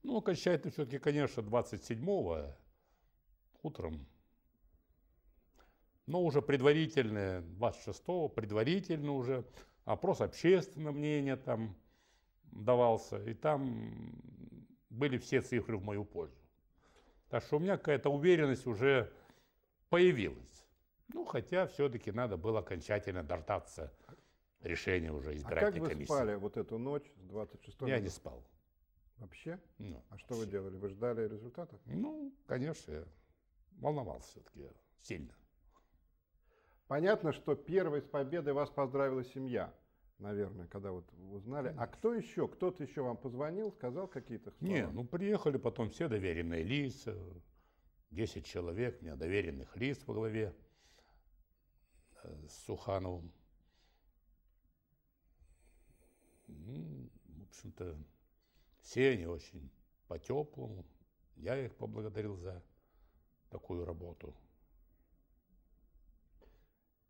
Ну, 0.07 0.19
окончательно 0.19 0.71
все-таки, 0.71 0.99
конечно, 1.01 1.41
27-го 1.41 2.55
утром. 3.63 4.07
Но 6.07 6.23
уже 6.23 6.41
предварительное, 6.41 7.41
26-го, 7.41 8.29
предварительно 8.29 9.11
уже 9.15 9.45
опрос 9.85 10.21
общественного 10.21 10.95
мнения 10.95 11.35
там 11.35 11.75
давался. 12.45 13.21
И 13.25 13.35
там 13.35 14.15
были 14.91 15.19
все 15.19 15.41
цифры 15.43 15.77
в 15.77 15.83
мою 15.83 16.05
пользу. 16.05 16.39
Так 17.29 17.43
что 17.43 17.57
у 17.57 17.59
меня 17.59 17.77
какая-то 17.77 18.09
уверенность 18.09 18.69
уже 18.69 19.13
появилась. 19.89 20.69
Ну, 21.09 21.25
хотя 21.25 21.67
все-таки 21.67 22.13
надо 22.13 22.37
было 22.37 22.61
окончательно 22.61 23.25
дождаться 23.25 23.93
решения 24.61 25.11
уже 25.13 25.31
А 25.31 25.33
как 25.33 25.39
избирательной 25.41 25.81
вы 25.81 25.89
комиссии. 25.89 26.13
спали 26.13 26.35
вот 26.37 26.57
эту 26.57 26.79
ночь 26.79 27.11
с 27.17 27.25
26 27.25 27.81
Я 27.83 27.99
не 27.99 28.09
спал. 28.09 28.45
Вообще? 29.19 29.59
Ну, 29.79 30.05
А 30.11 30.19
что 30.19 30.35
вы 30.35 30.47
делали? 30.47 30.77
Вы 30.77 30.91
ждали 30.91 31.27
результатов? 31.27 31.81
Ну, 31.87 32.35
конечно, 32.47 32.93
я 32.93 33.05
волновался 33.79 34.29
все-таки 34.31 34.69
сильно. 35.01 35.35
Понятно, 36.87 37.33
что 37.33 37.55
первой 37.57 38.01
с 38.03 38.07
победой 38.07 38.53
вас 38.53 38.71
поздравила 38.71 39.25
семья, 39.25 39.75
наверное, 40.19 40.69
когда 40.69 40.93
вот 40.93 41.11
узнали. 41.33 41.75
А 41.77 41.87
кто 41.87 42.15
еще? 42.15 42.47
Кто-то 42.47 42.85
еще 42.85 43.03
вам 43.03 43.17
позвонил, 43.17 43.73
сказал 43.73 44.07
какие-то 44.07 44.51
слова? 44.53 44.73
Не, 44.73 44.87
ну 44.89 45.05
приехали 45.05 45.57
потом 45.57 45.91
все 45.91 46.09
доверенные 46.09 46.63
лица, 46.63 47.17
10 48.11 48.45
человек, 48.45 48.99
у 49.01 49.05
меня 49.05 49.17
доверенных 49.17 49.75
лиц 49.77 50.01
во 50.07 50.15
главе 50.15 50.55
э, 52.23 52.47
с 52.49 52.65
Сухановым. 52.65 53.33
Ну, 56.47 57.11
в 57.25 57.43
общем-то, 57.49 57.97
все 58.87 59.11
они 59.11 59.27
очень 59.27 59.69
по-теплому. 60.07 60.87
Я 61.35 61.59
их 61.59 61.75
поблагодарил 61.77 62.37
за 62.37 62.63
такую 63.51 63.85
работу. 63.85 64.33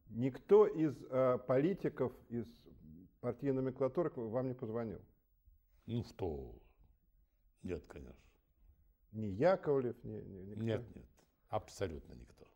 Никто 0.07 0.67
из 0.67 0.97
э, 1.11 1.39
политиков, 1.47 2.13
из 2.31 2.47
партийной 3.21 3.63
номенклатуры 3.63 4.11
вам 4.17 4.49
не 4.49 4.55
позвонил? 4.55 5.03
Ну 5.85 6.03
что, 6.05 6.59
нет, 7.63 7.85
конечно. 7.87 8.25
Ни 9.13 9.27
Яковлев, 9.27 10.03
ни, 10.03 10.17
ни- 10.23 10.45
никто? 10.45 10.63
Нет, 10.65 10.97
нет, 10.97 11.11
абсолютно 11.49 12.15
никто. 12.15 12.47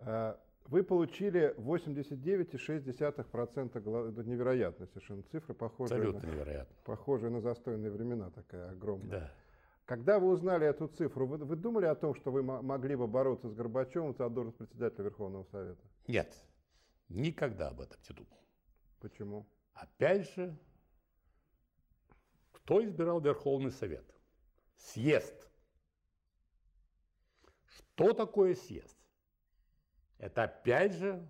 Э, 0.00 0.36
Вы 0.66 0.82
получили 0.84 1.54
89,6%, 1.58 3.80
гла- 3.80 4.08
это 4.08 4.22
невероятно 4.24 4.86
совершенно 4.86 5.22
цифра, 5.24 5.52
похожая 5.54 5.98
Абсолютно 5.98 6.28
на, 6.28 6.32
невероятно. 6.32 6.76
похожая 6.84 7.30
на 7.30 7.40
застойные 7.40 7.90
времена, 7.90 8.30
такая 8.30 8.70
огромная. 8.70 9.10
Да. 9.10 9.32
Когда 9.84 10.20
вы 10.20 10.28
узнали 10.28 10.66
эту 10.68 10.86
цифру, 10.86 11.26
вы, 11.26 11.38
вы 11.38 11.56
думали 11.56 11.86
о 11.86 11.96
том, 11.96 12.14
что 12.14 12.30
вы 12.30 12.44
мо- 12.44 12.62
могли 12.62 12.94
бы 12.94 13.08
бороться 13.08 13.48
с 13.48 13.54
Горбачевым 13.54 14.14
за 14.14 14.28
должность 14.28 14.58
председателя 14.58 15.04
Верховного 15.04 15.42
Совета? 15.50 15.82
Нет, 16.06 16.32
никогда 17.08 17.70
об 17.70 17.80
этом 17.80 17.98
не 18.08 18.14
думал. 18.14 18.38
Почему? 19.00 19.46
Опять 19.74 20.32
же, 20.36 20.56
кто 22.52 22.80
избирал 22.84 23.20
Верховный 23.20 23.72
Совет? 23.72 24.04
Съезд. 24.76 25.34
Что 27.64 28.12
такое 28.12 28.54
съезд? 28.54 28.96
Это 30.20 30.44
опять 30.44 30.92
же 30.92 31.26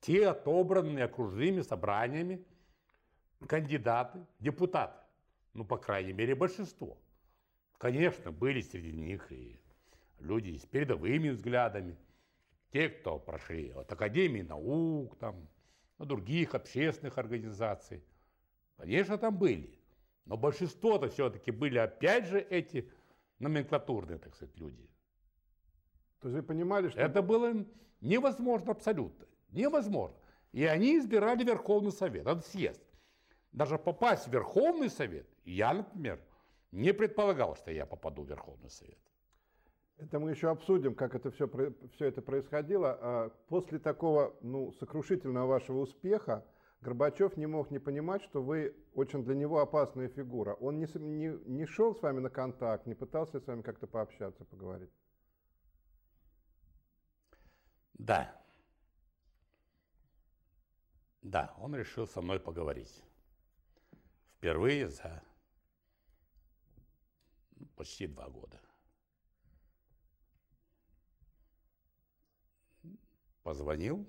те 0.00 0.28
отобранные 0.28 1.04
окружными 1.04 1.60
собраниями 1.60 2.42
кандидаты, 3.46 4.26
депутаты. 4.38 4.98
Ну, 5.52 5.64
по 5.64 5.76
крайней 5.76 6.14
мере, 6.14 6.34
большинство. 6.34 6.98
Конечно, 7.76 8.32
были 8.32 8.62
среди 8.62 8.92
них 8.92 9.30
и 9.30 9.60
люди 10.20 10.56
с 10.56 10.64
передовыми 10.64 11.28
взглядами, 11.28 11.96
те, 12.70 12.88
кто 12.88 13.18
прошли 13.18 13.72
от 13.72 13.92
Академии 13.92 14.42
наук, 14.42 15.18
там, 15.18 15.48
от 15.98 16.08
других 16.08 16.54
общественных 16.54 17.18
организаций. 17.18 18.02
Конечно, 18.76 19.18
там 19.18 19.36
были. 19.36 19.78
Но 20.24 20.38
большинство-то 20.38 21.08
все-таки 21.08 21.50
были, 21.50 21.76
опять 21.78 22.26
же, 22.26 22.40
эти 22.40 22.90
номенклатурные, 23.38 24.18
так 24.18 24.34
сказать, 24.34 24.56
люди. 24.58 24.88
То 26.20 26.28
есть 26.28 26.36
вы 26.36 26.42
понимали, 26.42 26.88
что... 26.88 27.00
Это 27.00 27.22
было 27.22 27.64
невозможно 28.00 28.72
абсолютно. 28.72 29.26
Невозможно. 29.52 30.16
И 30.52 30.64
они 30.64 30.98
избирали 30.98 31.44
Верховный 31.44 31.92
Совет, 31.92 32.26
этот 32.26 32.46
съезд. 32.46 32.82
даже 33.52 33.78
попасть 33.78 34.26
в 34.26 34.32
Верховный 34.32 34.90
Совет, 34.90 35.26
я, 35.44 35.72
например, 35.72 36.20
не 36.72 36.92
предполагал, 36.92 37.56
что 37.56 37.70
я 37.70 37.86
попаду 37.86 38.22
в 38.22 38.28
Верховный 38.28 38.70
Совет. 38.70 38.98
Это 39.96 40.18
мы 40.18 40.30
еще 40.30 40.48
обсудим, 40.48 40.94
как 40.94 41.14
это 41.14 41.30
все, 41.30 41.48
все 41.94 42.06
это 42.06 42.22
происходило. 42.22 42.98
А 43.00 43.28
после 43.48 43.78
такого 43.78 44.34
ну, 44.40 44.72
сокрушительного 44.72 45.46
вашего 45.46 45.80
успеха 45.80 46.44
Горбачев 46.80 47.36
не 47.36 47.46
мог 47.46 47.70
не 47.70 47.78
понимать, 47.78 48.22
что 48.22 48.42
вы 48.42 48.74
очень 48.94 49.22
для 49.22 49.34
него 49.34 49.58
опасная 49.58 50.08
фигура. 50.08 50.54
Он 50.54 50.78
не, 50.78 50.86
не, 50.98 51.38
не 51.44 51.66
шел 51.66 51.94
с 51.94 52.00
вами 52.00 52.20
на 52.20 52.30
контакт, 52.30 52.86
не 52.86 52.94
пытался 52.94 53.40
с 53.40 53.46
вами 53.46 53.60
как-то 53.60 53.86
пообщаться, 53.86 54.44
поговорить. 54.46 54.90
Да. 58.00 58.34
Да, 61.20 61.54
он 61.58 61.74
решил 61.74 62.06
со 62.06 62.22
мной 62.22 62.40
поговорить. 62.40 63.04
Впервые 64.36 64.88
за 64.88 65.22
ну, 67.56 67.66
почти 67.76 68.06
два 68.06 68.30
года. 68.30 68.58
Позвонил. 73.42 74.06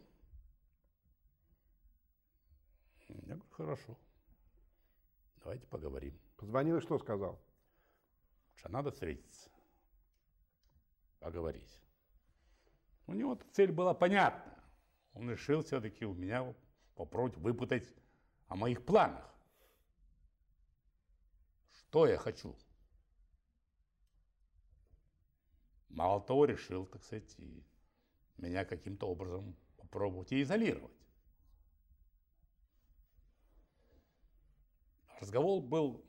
Я 3.10 3.36
говорю, 3.36 3.44
хорошо. 3.52 3.98
Давайте 5.44 5.68
поговорим. 5.68 6.18
Позвонил 6.38 6.78
и 6.78 6.82
что 6.82 6.98
сказал? 6.98 7.42
Что 8.56 8.70
надо 8.70 8.92
встретиться. 8.92 9.50
Поговорить. 11.20 11.82
У 13.12 13.14
него 13.14 13.38
цель 13.52 13.74
была 13.74 13.94
понятна. 13.94 14.58
Он 15.12 15.30
решил 15.30 15.62
все-таки 15.64 16.06
у 16.06 16.14
меня 16.14 16.56
попробовать 16.96 17.36
выпытать 17.36 17.94
о 18.48 18.56
моих 18.56 18.86
планах. 18.86 19.30
Что 21.74 22.08
я 22.08 22.18
хочу. 22.18 22.56
Мало 25.90 26.22
того, 26.22 26.46
решил, 26.46 26.86
так 26.86 27.04
сказать, 27.04 27.38
и 27.38 27.66
меня 28.38 28.64
каким-то 28.64 29.08
образом 29.10 29.58
попробовать 29.76 30.32
и 30.32 30.42
изолировать. 30.42 30.96
Разговор 35.20 35.62
был 35.62 36.06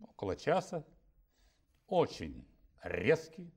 около 0.00 0.34
часа, 0.34 0.84
очень 1.86 2.44
резкий, 2.82 3.54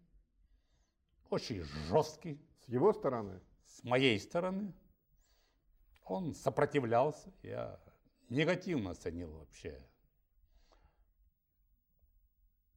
очень 1.32 1.64
жесткий. 1.64 2.40
С 2.66 2.70
его 2.70 2.94
стороны? 2.94 3.42
С 3.66 3.84
моей 3.84 4.20
стороны. 4.20 4.74
Он 6.06 6.34
сопротивлялся, 6.34 7.32
я 7.44 7.80
негативно 8.30 8.92
оценил 8.92 9.32
вообще 9.32 9.82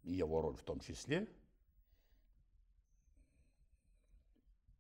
его 0.02 0.40
роль 0.40 0.57
в 0.57 0.62
том 0.62 0.81
числе. 0.81 1.28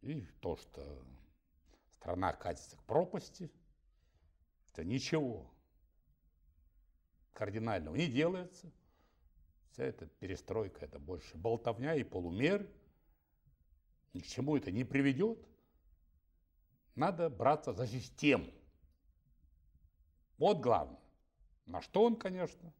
И 0.02 0.24
то, 0.40 0.56
что 0.56 1.04
страна 1.98 2.32
катится 2.32 2.76
к 2.76 2.84
пропасти, 2.84 3.50
это 4.72 4.84
ничего 4.84 5.50
кардинального 7.32 7.96
не 7.96 8.06
делается. 8.06 8.70
Вся 9.70 9.84
эта 9.84 10.06
перестройка, 10.06 10.84
это 10.84 10.98
больше 10.98 11.36
болтовня 11.36 11.94
и 11.94 12.04
полумер. 12.04 12.70
Ни 14.16 14.20
к 14.20 14.26
чему 14.26 14.56
это 14.56 14.72
не 14.72 14.82
приведет. 14.82 15.38
Надо 16.94 17.28
браться 17.28 17.74
за 17.74 17.86
систему. 17.86 18.50
Вот 20.38 20.60
главное. 20.60 21.02
На 21.66 21.82
что 21.82 22.02
он, 22.02 22.16
конечно, 22.16 22.72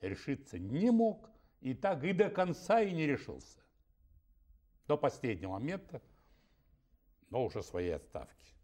решиться 0.00 0.56
не 0.56 0.92
мог, 0.92 1.28
и 1.60 1.74
так 1.74 2.04
и 2.04 2.12
до 2.12 2.30
конца 2.30 2.80
и 2.80 2.92
не 2.92 3.06
решился. 3.06 3.58
До 4.86 4.96
последнего 4.96 5.54
момента, 5.54 6.00
но 7.28 7.44
уже 7.44 7.64
своей 7.64 7.96
отставки. 7.96 8.54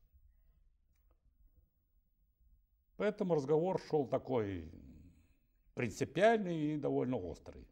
Поэтому 2.96 3.34
разговор 3.34 3.80
шел 3.88 4.06
такой 4.06 4.70
принципиальный 5.74 6.74
и 6.74 6.76
довольно 6.76 7.16
острый. 7.16 7.66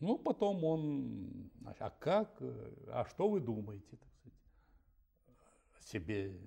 Ну, 0.00 0.16
потом 0.18 0.64
он, 0.64 1.50
а 1.64 1.90
как, 1.90 2.40
а 2.40 3.04
что 3.10 3.28
вы 3.28 3.40
думаете, 3.40 3.96
так 3.96 4.08
сказать, 4.12 4.38
себе 5.80 6.38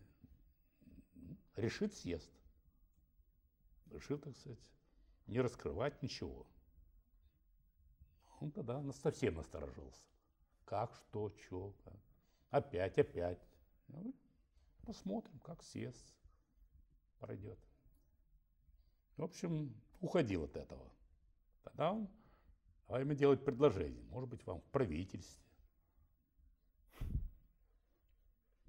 решит 1.55 1.93
съезд. 1.93 2.31
Решил, 3.89 4.17
так 4.19 4.35
сказать, 4.37 4.59
не 5.27 5.41
раскрывать 5.41 6.01
ничего. 6.01 6.45
Он 8.39 8.51
тогда 8.51 8.81
совсем 8.93 9.35
насторожился. 9.35 10.03
Как, 10.65 10.95
что, 10.95 11.31
что, 11.45 11.75
как. 11.83 11.99
Опять, 12.49 12.97
опять. 12.97 13.39
Ну, 13.87 14.15
посмотрим, 14.85 15.39
как 15.39 15.61
съезд 15.63 16.05
пройдет. 17.19 17.59
В 19.17 19.23
общем, 19.23 19.75
уходил 19.99 20.45
от 20.45 20.55
этого. 20.55 20.89
Тогда 21.63 21.91
он, 21.91 22.09
давай 22.91 23.03
ему 23.03 23.13
делать 23.13 23.45
предложение, 23.45 24.03
может 24.09 24.29
быть, 24.29 24.45
вам 24.45 24.59
в 24.59 24.65
правительстве. 24.65 25.41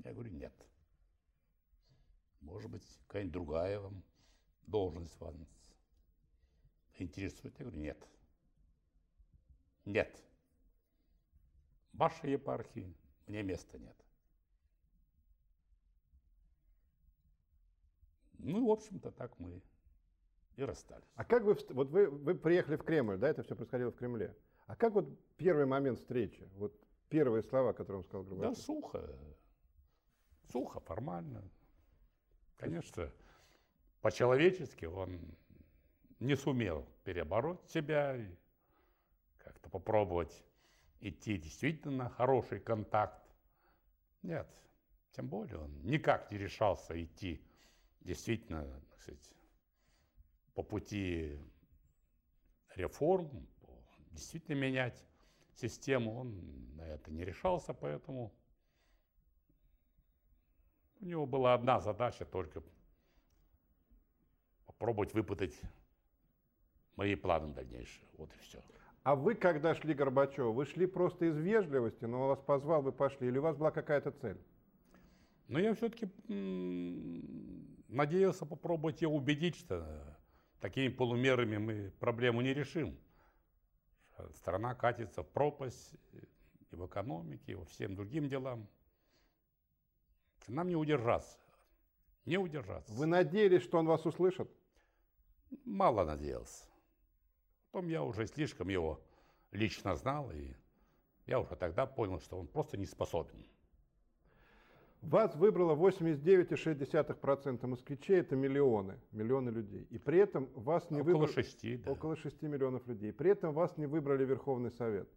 Я 0.05 0.13
говорю, 0.13 0.31
нет. 0.31 0.55
Может 2.41 2.71
быть, 2.71 2.85
какая-нибудь 3.09 3.33
другая 3.33 3.81
вам 3.81 4.05
должность 4.69 5.19
вас 5.19 5.35
интересует. 6.99 7.59
Я 7.59 7.65
говорю, 7.65 7.81
нет. 7.81 8.09
Нет. 9.87 10.23
В 11.93 11.99
вашей 11.99 12.31
епархии 12.31 12.95
мне 13.27 13.43
места 13.43 13.77
нет. 13.77 13.97
Ну, 18.35 18.69
в 18.69 18.71
общем-то, 18.71 19.11
так 19.11 19.37
мы 19.41 19.61
и 20.57 20.65
расстались. 20.65 21.09
А 21.15 21.25
как 21.25 21.45
вы, 21.45 21.57
вот 21.71 21.91
вы, 21.91 22.09
вы 22.09 22.35
приехали 22.35 22.77
в 22.77 22.85
Кремль, 22.85 23.19
да, 23.19 23.29
это 23.29 23.43
все 23.43 23.55
происходило 23.55 23.91
в 23.91 23.97
Кремле. 23.97 24.37
А 24.67 24.77
как 24.77 24.93
вот 24.93 25.07
первый 25.37 25.67
момент 25.67 25.99
встречи, 25.99 26.49
вот 26.55 26.75
первые 27.09 27.43
слова, 27.43 27.73
которые 27.73 27.99
он 27.99 28.05
сказал 28.05 28.25
Горбачев? 28.25 28.57
Да, 28.57 28.62
сухо. 28.62 29.19
Сухо, 30.51 30.81
формально. 30.81 31.43
Конечно, 32.57 33.11
по-человечески 34.01 34.85
он 34.85 35.21
не 36.21 36.37
сумел 36.37 36.87
перебороть 37.05 37.65
себя 37.69 38.17
и 38.17 38.27
как-то 39.38 39.69
попробовать 39.71 40.45
идти 41.01 41.37
действительно 41.37 42.05
на 42.05 42.09
хороший 42.09 42.61
контакт. 42.61 43.21
Нет, 44.23 44.49
тем 45.11 45.29
более 45.29 45.59
он 45.59 45.83
никак 45.83 46.31
не 46.31 46.38
решался 46.38 47.03
идти 47.03 47.45
действительно, 48.01 48.65
так 48.91 49.01
сказать, 49.01 49.35
по 50.55 50.62
пути 50.62 51.38
реформ, 52.77 53.47
действительно 54.11 54.57
менять 54.57 55.05
систему, 55.55 56.15
он 56.15 56.77
на 56.77 56.83
это 56.83 57.11
не 57.11 57.25
решался, 57.25 57.75
поэтому 57.75 58.33
у 61.01 61.05
него 61.05 61.27
была 61.27 61.55
одна 61.55 61.81
задача 61.81 62.25
только 62.25 62.62
попробовать 64.67 65.15
выпытать 65.15 65.61
мои 66.97 67.15
планы 67.15 67.53
дальнейшие. 67.55 68.07
Вот 68.19 68.33
и 68.35 68.38
все. 68.38 68.62
А 69.03 69.17
вы, 69.17 69.35
когда 69.35 69.75
шли 69.75 69.95
Горбачева, 69.95 70.53
вы 70.53 70.65
шли 70.65 70.87
просто 70.87 71.27
из 71.27 71.37
вежливости, 71.37 72.05
но 72.05 72.23
он 72.23 72.29
вас 72.29 72.41
позвал, 72.41 72.83
вы 72.83 72.93
пошли, 72.93 73.29
или 73.29 73.38
у 73.38 73.43
вас 73.43 73.57
была 73.57 73.73
какая-то 73.73 74.12
цель? 74.12 74.41
Но 75.49 75.59
я 75.59 75.75
все-таки 75.75 76.09
надеялся 77.88 78.47
попробовать 78.47 79.03
его 79.03 79.17
убедить, 79.17 79.57
что 79.57 80.12
такими 80.62 80.87
полумерами 80.87 81.57
мы 81.57 81.90
проблему 81.98 82.40
не 82.40 82.55
решим. 82.55 82.96
Страна 84.37 84.77
катится 84.77 85.25
в 85.25 85.29
пропасть 85.29 85.96
и 86.12 86.77
в 86.77 86.87
экономике, 86.87 87.53
и 87.53 87.55
во 87.57 87.64
всем 87.64 87.96
другим 87.96 88.29
делам. 88.29 88.68
Нам 90.46 90.68
не 90.68 90.77
удержаться. 90.77 91.37
Не 92.27 92.38
удержаться. 92.38 92.92
Вы 92.92 93.07
надеялись, 93.07 93.62
что 93.62 93.79
он 93.79 93.87
вас 93.87 94.07
услышит? 94.07 94.48
Мало 95.64 96.05
надеялся. 96.05 96.64
Потом 97.72 97.88
я 97.88 98.05
уже 98.05 98.29
слишком 98.29 98.68
его 98.68 99.03
лично 99.51 99.96
знал, 99.96 100.31
и 100.31 100.55
я 101.27 101.40
уже 101.40 101.57
тогда 101.57 101.87
понял, 101.87 102.20
что 102.20 102.38
он 102.38 102.46
просто 102.46 102.77
не 102.77 102.87
способен. 102.87 103.44
Вас 105.03 105.35
выбрало 105.35 105.75
89,6% 105.75 107.67
москвичей, 107.67 108.21
это 108.21 108.37
миллионы, 108.37 109.01
миллионы 109.11 109.51
людей. 109.51 109.87
И 109.91 109.99
при 109.99 110.19
этом 110.19 110.49
вас 110.55 110.88
не 110.91 111.01
около 111.01 111.12
выбрали... 111.15 111.33
6, 111.33 111.83
да. 111.83 111.91
Около 111.91 112.17
6 112.17 112.43
миллионов 112.43 112.87
людей. 112.87 113.12
При 113.12 113.31
этом 113.31 113.53
вас 113.53 113.77
не 113.77 113.87
выбрали 113.87 114.25
Верховный 114.25 114.71
Совет. 114.71 115.09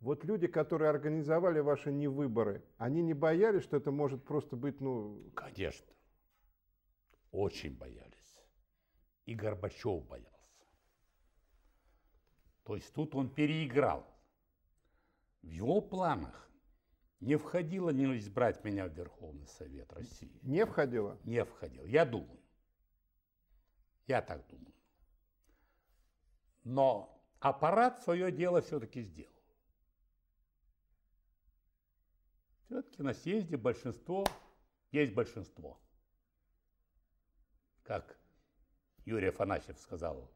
Вот 0.00 0.24
люди, 0.24 0.46
которые 0.46 0.90
организовали 0.90 1.60
ваши 1.60 1.90
невыборы, 1.90 2.62
они 2.76 3.02
не 3.02 3.14
боялись, 3.14 3.62
что 3.62 3.78
это 3.78 3.90
может 3.90 4.22
просто 4.24 4.56
быть, 4.56 4.80
ну... 4.80 5.18
Конечно. 5.34 5.86
Очень 7.32 7.76
боялись. 7.76 8.36
и 9.24 9.34
Горбачев 9.34 10.04
боялся. 10.06 10.30
То 12.64 12.76
есть 12.76 12.92
тут 12.92 13.14
он 13.14 13.30
переиграл. 13.30 14.06
В 15.42 15.48
его 15.48 15.80
планах 15.80 16.49
не 17.20 17.36
входило 17.36 17.90
не 17.90 18.18
избрать 18.18 18.64
меня 18.64 18.86
в 18.86 18.94
Верховный 18.94 19.46
Совет 19.46 19.92
России. 19.92 20.38
Не 20.42 20.64
входило? 20.64 21.18
Не 21.24 21.44
входило. 21.44 21.84
Я 21.84 22.04
думаю. 22.04 22.40
Я 24.06 24.22
так 24.22 24.46
думаю. 24.48 24.74
Но 26.64 27.22
аппарат 27.38 28.02
свое 28.02 28.32
дело 28.32 28.62
все-таки 28.62 29.02
сделал. 29.02 29.30
Все-таки 32.64 33.02
на 33.02 33.12
съезде 33.12 33.56
большинство 33.56 34.24
есть 34.92 35.12
большинство. 35.12 35.78
Как 37.82 38.18
Юрий 39.04 39.28
Афанасьев 39.28 39.78
сказал, 39.78 40.30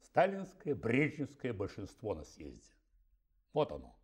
сталинское, 0.00 0.74
брежневское 0.74 1.52
большинство 1.52 2.14
на 2.14 2.24
съезде. 2.24 2.74
Вот 3.52 3.72
оно. 3.72 3.99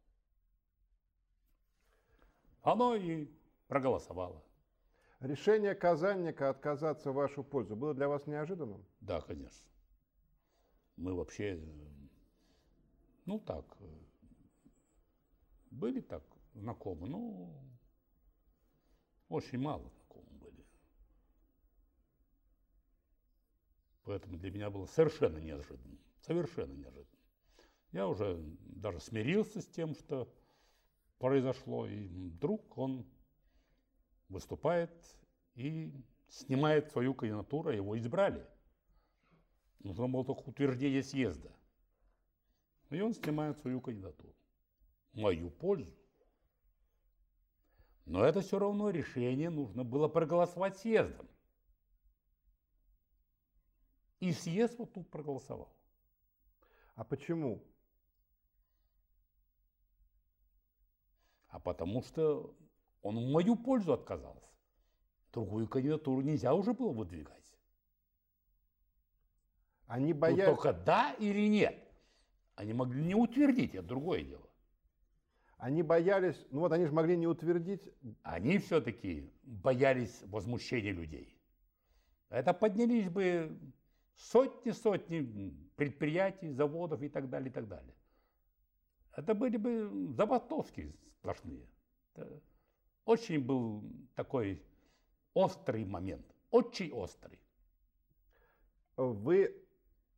Оно 2.66 2.96
и 2.96 3.28
проголосовало. 3.68 4.42
Решение 5.20 5.76
Казанника 5.76 6.50
отказаться 6.50 7.12
в 7.12 7.14
вашу 7.14 7.44
пользу 7.44 7.76
было 7.76 7.94
для 7.94 8.08
вас 8.08 8.26
неожиданным? 8.26 8.84
Да, 8.98 9.20
конечно. 9.20 9.70
Мы 10.96 11.14
вообще, 11.14 11.62
ну 13.24 13.38
так, 13.38 13.64
были 15.70 16.00
так 16.00 16.24
знакомы, 16.54 17.06
но 17.06 17.54
очень 19.28 19.60
мало 19.60 19.88
знакомы 19.88 20.32
были. 20.32 20.66
Поэтому 24.02 24.38
для 24.38 24.50
меня 24.50 24.70
было 24.70 24.86
совершенно 24.86 25.38
неожиданно. 25.38 25.98
Совершенно 26.18 26.72
неожиданно. 26.72 27.20
Я 27.92 28.08
уже 28.08 28.42
даже 28.58 28.98
смирился 28.98 29.60
с 29.60 29.68
тем, 29.68 29.94
что 29.94 30.28
произошло, 31.18 31.86
и 31.86 32.06
вдруг 32.06 32.76
он 32.78 33.06
выступает 34.28 34.90
и 35.54 35.92
снимает 36.28 36.90
свою 36.90 37.14
кандидатуру, 37.14 37.70
его 37.70 37.98
избрали. 37.98 38.46
Нужно 39.80 40.08
было 40.08 40.24
только 40.24 40.48
утверждение 40.48 41.02
съезда. 41.02 41.52
И 42.90 43.00
он 43.00 43.14
снимает 43.14 43.58
свою 43.58 43.80
кандидатуру. 43.80 44.34
Мою 45.12 45.50
пользу. 45.50 45.96
Но 48.04 48.24
это 48.24 48.40
все 48.40 48.58
равно 48.58 48.90
решение 48.90 49.50
нужно 49.50 49.84
было 49.84 50.08
проголосовать 50.08 50.78
съездом. 50.78 51.28
И 54.20 54.32
съезд 54.32 54.78
вот 54.78 54.92
тут 54.92 55.10
проголосовал. 55.10 55.72
А 56.94 57.04
почему? 57.04 57.62
Потому 61.66 62.00
что 62.00 62.54
он 63.02 63.18
в 63.18 63.32
мою 63.32 63.56
пользу 63.56 63.92
отказался. 63.92 64.48
Другую 65.32 65.66
кандидатуру 65.66 66.22
нельзя 66.22 66.54
уже 66.54 66.72
было 66.72 66.92
выдвигать. 66.92 67.58
Они 69.88 70.12
Тут 70.12 70.20
боялись... 70.20 70.44
только 70.44 70.72
да 70.72 71.12
или 71.18 71.48
нет. 71.48 71.76
Они 72.54 72.72
могли 72.72 73.02
не 73.02 73.16
утвердить, 73.16 73.74
это 73.74 73.82
другое 73.82 74.22
дело. 74.22 74.48
Они 75.58 75.82
боялись... 75.82 76.36
Ну 76.52 76.60
вот 76.60 76.70
они 76.70 76.86
же 76.86 76.92
могли 76.92 77.16
не 77.16 77.26
утвердить... 77.26 77.82
Они 78.22 78.58
все-таки 78.58 79.28
боялись 79.42 80.22
возмущения 80.26 80.92
людей. 80.92 81.36
Это 82.28 82.54
поднялись 82.54 83.08
бы 83.08 83.58
сотни-сотни 84.14 85.52
предприятий, 85.74 86.52
заводов 86.52 87.02
и 87.02 87.08
так 87.08 87.28
далее, 87.28 87.50
и 87.50 87.52
так 87.52 87.66
далее. 87.66 87.95
Это 89.16 89.34
были 89.34 89.56
бы 89.56 90.12
забастовки. 90.12 90.94
Это 91.22 92.42
очень 93.06 93.40
был 93.40 93.82
такой 94.14 94.62
острый 95.34 95.84
момент, 95.84 96.26
очень 96.50 96.92
острый. 96.92 97.40
Вы 98.96 99.54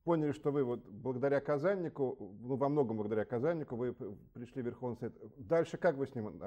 поняли, 0.04 0.32
что 0.32 0.50
вы 0.50 0.64
вот 0.64 0.84
благодаря 0.84 1.40
Казаннику, 1.40 2.16
ну 2.40 2.56
во 2.56 2.68
многом 2.68 2.96
благодаря 2.96 3.24
Казаннику, 3.24 3.76
вы 3.76 3.92
пришли 4.32 4.62
в 4.62 4.66
Верховный 4.66 4.96
Совет. 4.98 5.14
Дальше 5.36 5.76
как 5.76 5.96
вы 5.96 6.06
с 6.06 6.14
ним 6.14 6.42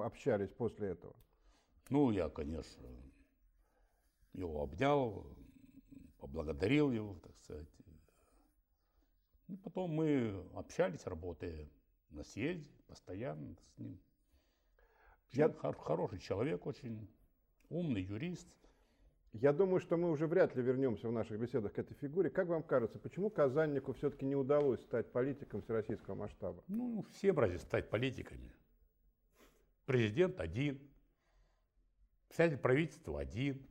общались 0.00 0.50
после 0.50 0.88
этого? 0.88 1.14
Ну, 1.90 2.10
я, 2.10 2.28
конечно, 2.28 2.86
его 4.32 4.62
обнял, 4.62 5.26
поблагодарил 6.18 6.90
его, 6.90 7.18
так 7.20 7.36
сказать. 7.36 7.68
И 9.48 9.56
потом 9.56 9.90
мы 9.90 10.46
общались, 10.54 11.06
работая 11.06 11.68
на 12.10 12.22
съезде, 12.22 12.70
постоянно 12.86 13.56
с 13.56 13.78
ним. 13.78 13.98
Я- 15.30 15.46
Я... 15.62 15.72
хороший 15.72 16.18
человек, 16.18 16.66
очень 16.66 17.08
умный 17.70 18.02
юрист. 18.02 18.48
Я 19.32 19.52
думаю, 19.52 19.80
что 19.80 19.96
мы 19.96 20.10
уже 20.10 20.26
вряд 20.26 20.56
ли 20.56 20.62
вернемся 20.62 21.08
в 21.08 21.12
наших 21.12 21.38
беседах 21.38 21.72
к 21.74 21.78
этой 21.78 21.94
фигуре. 21.94 22.30
Как 22.30 22.48
вам 22.48 22.62
кажется, 22.62 22.98
почему 22.98 23.30
Казаннику 23.30 23.92
все-таки 23.92 24.24
не 24.24 24.34
удалось 24.36 24.80
стать 24.82 25.12
политиком 25.12 25.60
всероссийского 25.62 26.14
масштаба? 26.14 26.64
Ну, 26.66 27.04
всем 27.12 27.38
разве 27.38 27.58
стать 27.58 27.90
политиками? 27.90 28.52
Президент 29.84 30.40
один, 30.40 30.80
председатель 32.28 32.58
правительства 32.58 33.20
один, 33.20 33.66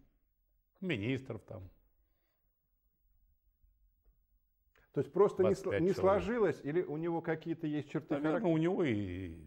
министров 0.80 1.44
там. 1.44 1.70
То 4.97 5.01
есть 5.01 5.13
просто 5.13 5.43
не, 5.43 5.49
25 5.49 5.79
сл- 5.79 5.86
не 5.86 5.93
сложилось 5.93 6.60
или 6.63 6.81
у 6.81 6.97
него 6.97 7.21
какие-то 7.21 7.67
есть 7.67 7.88
черты 7.88 8.15
Наверное, 8.15 8.31
характера? 8.39 8.51
у 8.51 8.57
него 8.57 8.83
и 8.83 9.38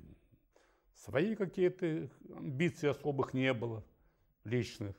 свои 0.95 1.35
какие-то 1.35 2.09
амбиции 2.37 2.89
особых 2.89 3.35
не 3.35 3.53
было, 3.53 3.85
личных. 4.45 4.95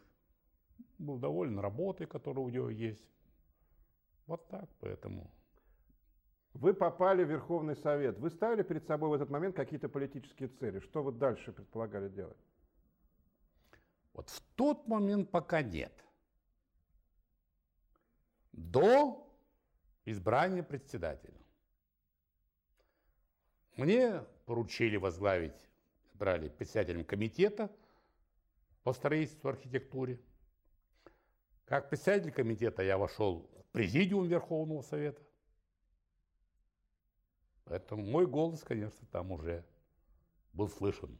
Был 0.97 1.19
доволен 1.19 1.57
работой, 1.57 2.05
которая 2.05 2.43
у 2.43 2.49
него 2.49 2.69
есть. 2.69 3.07
Вот 4.27 4.45
так, 4.49 4.69
поэтому. 4.81 5.31
Вы 6.51 6.73
попали 6.73 7.23
в 7.23 7.29
Верховный 7.29 7.77
Совет. 7.77 8.19
Вы 8.19 8.29
ставили 8.29 8.63
перед 8.63 8.85
собой 8.85 9.07
в 9.07 9.13
этот 9.13 9.29
момент 9.29 9.55
какие-то 9.55 9.87
политические 9.87 10.49
цели? 10.49 10.79
Что 10.79 11.01
вы 11.01 11.13
дальше 11.13 11.53
предполагали 11.53 12.09
делать? 12.09 12.43
Вот 14.11 14.29
в 14.29 14.41
тот 14.57 14.85
момент 14.85 15.31
пока 15.31 15.61
нет. 15.61 15.93
До 18.51 19.30
избрания 20.05 20.63
председателя. 20.63 21.39
Мне 23.77 24.23
поручили 24.45 24.97
возглавить, 24.97 25.69
брали 26.13 26.49
председателем 26.49 27.05
комитета 27.05 27.71
по 28.83 28.93
строительству 28.93 29.49
архитектуре. 29.49 30.19
Как 31.65 31.89
председатель 31.89 32.31
комитета 32.31 32.83
я 32.83 32.97
вошел 32.97 33.49
в 33.59 33.71
президиум 33.71 34.27
Верховного 34.27 34.81
Совета. 34.81 35.21
Поэтому 37.63 38.03
мой 38.03 38.27
голос, 38.27 38.63
конечно, 38.63 39.07
там 39.11 39.31
уже 39.31 39.65
был 40.51 40.67
слышен. 40.67 41.17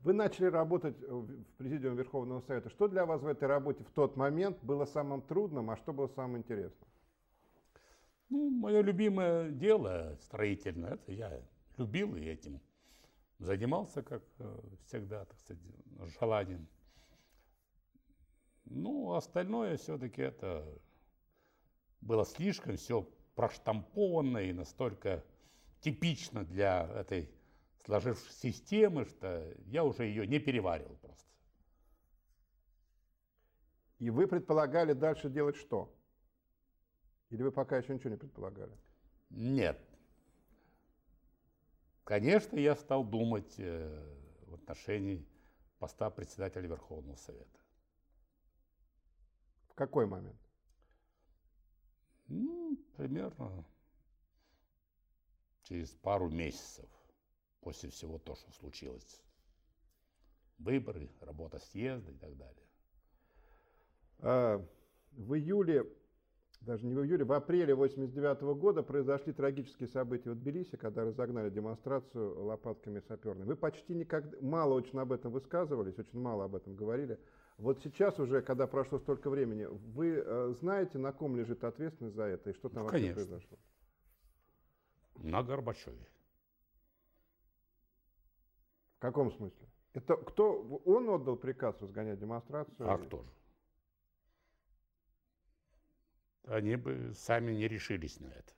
Вы 0.00 0.12
начали 0.12 0.46
работать 0.46 0.98
в 1.00 1.44
Президиуме 1.56 1.96
Верховного 1.96 2.40
Совета. 2.40 2.68
Что 2.68 2.88
для 2.88 3.06
вас 3.06 3.22
в 3.22 3.26
этой 3.26 3.48
работе 3.48 3.84
в 3.84 3.90
тот 3.90 4.16
момент 4.16 4.58
было 4.62 4.84
самым 4.84 5.22
трудным, 5.22 5.70
а 5.70 5.76
что 5.76 5.92
было 5.92 6.08
самым 6.08 6.38
интересным? 6.38 6.88
Ну, 8.34 8.50
мое 8.50 8.80
любимое 8.80 9.48
дело 9.48 10.18
строительное, 10.20 10.94
это 10.94 11.12
я 11.12 11.40
любил 11.76 12.16
и 12.16 12.24
этим 12.24 12.60
занимался, 13.38 14.02
как 14.02 14.24
э, 14.40 14.60
всегда, 14.86 15.24
так 15.24 15.38
сказать, 15.38 15.62
желанием. 16.18 16.66
Ну, 18.64 19.12
остальное 19.12 19.76
все-таки 19.76 20.20
это 20.20 20.66
было 22.00 22.24
слишком 22.24 22.76
все 22.76 23.08
проштамповано 23.36 24.38
и 24.38 24.52
настолько 24.52 25.24
типично 25.78 26.44
для 26.44 26.88
этой 26.88 27.30
сложившейся 27.84 28.36
системы, 28.36 29.04
что 29.04 29.54
я 29.66 29.84
уже 29.84 30.06
ее 30.06 30.26
не 30.26 30.40
переваривал 30.40 30.96
просто. 30.96 31.30
И 34.00 34.10
вы 34.10 34.26
предполагали 34.26 34.92
дальше 34.92 35.30
делать 35.30 35.54
что? 35.54 35.94
Или 37.30 37.42
вы 37.42 37.52
пока 37.52 37.78
еще 37.78 37.94
ничего 37.94 38.10
не 38.10 38.16
предполагали? 38.16 38.76
Нет. 39.30 39.80
Конечно, 42.04 42.56
я 42.58 42.76
стал 42.76 43.04
думать 43.04 43.54
э, 43.58 44.16
в 44.46 44.54
отношении 44.54 45.26
поста 45.78 46.10
председателя 46.10 46.68
Верховного 46.68 47.16
Совета. 47.16 47.60
В 49.68 49.74
какой 49.74 50.06
момент? 50.06 50.38
Ну, 52.28 52.76
примерно 52.96 53.64
через 55.62 55.90
пару 55.90 56.28
месяцев 56.28 56.88
после 57.60 57.90
всего 57.90 58.18
то, 58.18 58.34
что 58.34 58.52
случилось. 58.52 59.22
Выборы, 60.58 61.10
работа 61.20 61.58
съезда 61.58 62.12
и 62.12 62.16
так 62.16 62.36
далее. 62.36 62.66
А, 64.18 64.66
В 65.12 65.34
июле 65.34 65.84
даже 66.64 66.84
не 66.86 66.94
в 66.94 67.04
июле, 67.04 67.24
в 67.24 67.32
апреле 67.32 67.74
89 67.74 68.42
года 68.58 68.82
произошли 68.82 69.32
трагические 69.32 69.88
события 69.88 70.30
в 70.30 70.34
Тбилиси, 70.34 70.76
когда 70.76 71.04
разогнали 71.04 71.50
демонстрацию 71.50 72.44
лопатками 72.44 73.00
саперными. 73.00 73.48
Вы 73.48 73.56
почти 73.56 73.94
никогда, 73.94 74.36
мало 74.40 74.74
очень 74.74 74.98
об 74.98 75.12
этом 75.12 75.32
высказывались, 75.32 75.98
очень 75.98 76.20
мало 76.20 76.44
об 76.44 76.54
этом 76.54 76.74
говорили. 76.74 77.18
Вот 77.58 77.80
сейчас 77.82 78.18
уже, 78.18 78.42
когда 78.42 78.66
прошло 78.66 78.98
столько 78.98 79.30
времени, 79.30 79.66
вы 79.70 80.22
э, 80.24 80.54
знаете, 80.60 80.98
на 80.98 81.12
ком 81.12 81.36
лежит 81.36 81.62
ответственность 81.62 82.16
за 82.16 82.24
это 82.24 82.50
и 82.50 82.54
что 82.54 82.68
там 82.68 82.84
Ну, 82.84 82.90
вообще 82.90 83.08
конечно. 83.08 83.26
произошло? 83.26 83.58
На 85.18 85.42
Горбачеве. 85.42 86.08
В 88.96 89.00
каком 89.00 89.30
смысле? 89.32 89.68
Это 89.92 90.16
кто? 90.16 90.60
Он 90.84 91.08
отдал 91.10 91.36
приказ 91.36 91.80
разгонять 91.80 92.18
демонстрацию? 92.18 92.90
А 92.90 92.98
кто 92.98 93.22
же? 93.22 93.30
Они 96.46 96.76
бы 96.76 97.14
сами 97.14 97.52
не 97.52 97.68
решились 97.68 98.20
на 98.20 98.26
это. 98.26 98.52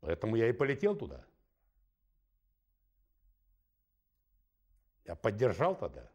Поэтому 0.00 0.36
я 0.36 0.48
и 0.48 0.52
полетел 0.52 0.94
туда. 0.96 1.24
Я 5.04 5.16
поддержал 5.16 5.76
тогда 5.76 6.10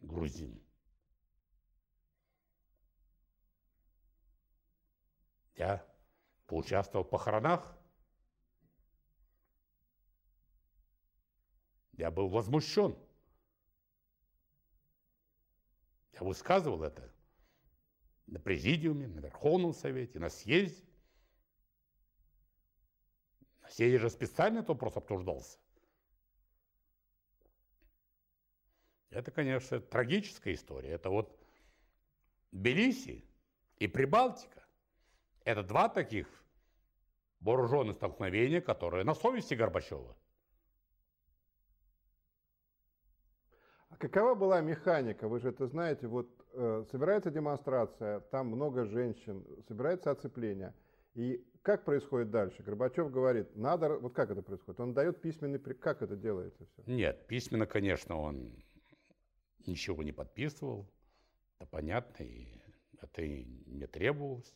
грузин. 0.00 0.62
Я 5.56 5.84
поучаствовал 6.46 7.04
в 7.04 7.10
похоронах. 7.10 7.76
Я 11.92 12.10
был 12.10 12.28
возмущен. 12.28 12.96
Я 16.12 16.20
высказывал 16.20 16.82
это 16.84 17.15
на 18.26 18.38
президиуме, 18.38 19.06
на 19.06 19.20
Верховном 19.20 19.72
Совете, 19.72 20.18
на 20.18 20.30
съезде. 20.30 20.84
На 23.62 23.68
съезде 23.68 23.98
же 23.98 24.10
специально 24.10 24.58
этот 24.58 24.68
вопрос 24.68 24.96
обсуждался. 24.96 25.58
Это, 29.10 29.30
конечно, 29.30 29.80
трагическая 29.80 30.54
история. 30.54 30.90
Это 30.90 31.10
вот 31.10 31.38
Тбилиси 32.52 33.24
и 33.78 33.86
Прибалтика. 33.86 34.66
Это 35.44 35.62
два 35.62 35.88
таких 35.88 36.26
вооруженных 37.40 37.96
столкновения, 37.96 38.60
которые 38.60 39.04
на 39.04 39.14
совести 39.14 39.54
Горбачева. 39.54 40.16
Какова 43.98 44.34
была 44.34 44.60
механика? 44.60 45.28
Вы 45.28 45.40
же 45.40 45.50
это 45.50 45.66
знаете. 45.66 46.06
Вот 46.06 46.28
э, 46.52 46.84
собирается 46.90 47.30
демонстрация, 47.30 48.20
там 48.30 48.48
много 48.48 48.84
женщин, 48.84 49.44
собирается 49.68 50.10
оцепление. 50.10 50.74
И 51.14 51.44
как 51.62 51.84
происходит 51.84 52.30
дальше? 52.30 52.62
Горбачев 52.62 53.10
говорит, 53.10 53.56
надо, 53.56 53.98
вот 53.98 54.14
как 54.14 54.30
это 54.30 54.42
происходит? 54.42 54.80
Он 54.80 54.94
дает 54.94 55.20
письменный 55.20 55.58
как 55.58 56.02
это 56.02 56.16
делается 56.16 56.64
все? 56.66 56.82
Нет, 56.86 57.26
письменно, 57.26 57.66
конечно, 57.66 58.16
он 58.20 58.52
ничего 59.66 60.02
не 60.02 60.12
подписывал. 60.12 60.86
Это 61.58 61.68
понятно, 61.70 62.22
и 62.22 62.60
это 63.00 63.22
и 63.22 63.44
не 63.66 63.86
требовалось. 63.86 64.54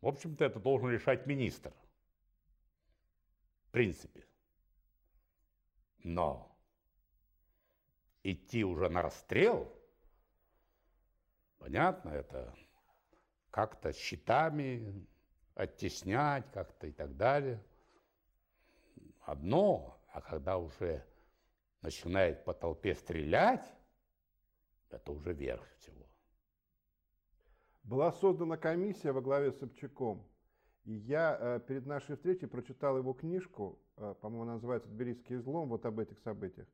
В 0.00 0.06
общем-то, 0.06 0.44
это 0.44 0.60
должен 0.60 0.90
решать 0.90 1.26
министр. 1.26 1.72
В 3.68 3.72
принципе. 3.72 4.24
Но 6.02 6.49
идти 8.22 8.64
уже 8.64 8.88
на 8.88 9.02
расстрел, 9.02 9.72
понятно, 11.58 12.10
это 12.10 12.54
как-то 13.50 13.92
щитами 13.92 15.06
оттеснять, 15.54 16.50
как-то 16.52 16.86
и 16.86 16.92
так 16.92 17.16
далее. 17.16 17.62
Одно, 19.20 20.00
а 20.12 20.20
когда 20.20 20.58
уже 20.58 21.04
начинает 21.82 22.44
по 22.44 22.54
толпе 22.54 22.94
стрелять, 22.94 23.64
это 24.90 25.12
уже 25.12 25.32
верх 25.32 25.66
всего. 25.76 26.06
Была 27.82 28.12
создана 28.12 28.56
комиссия 28.56 29.12
во 29.12 29.20
главе 29.20 29.52
с 29.52 29.58
Собчаком. 29.58 30.26
И 30.84 30.92
я 30.92 31.36
э, 31.38 31.60
перед 31.60 31.86
нашей 31.86 32.16
встречей 32.16 32.48
прочитал 32.48 32.96
его 32.96 33.12
книжку, 33.12 33.78
э, 33.96 34.14
по-моему, 34.20 34.46
называется 34.46 34.88
«Тбилисский 34.88 35.36
излом», 35.36 35.68
вот 35.68 35.84
об 35.86 35.98
этих 35.98 36.18
событиях. 36.20 36.66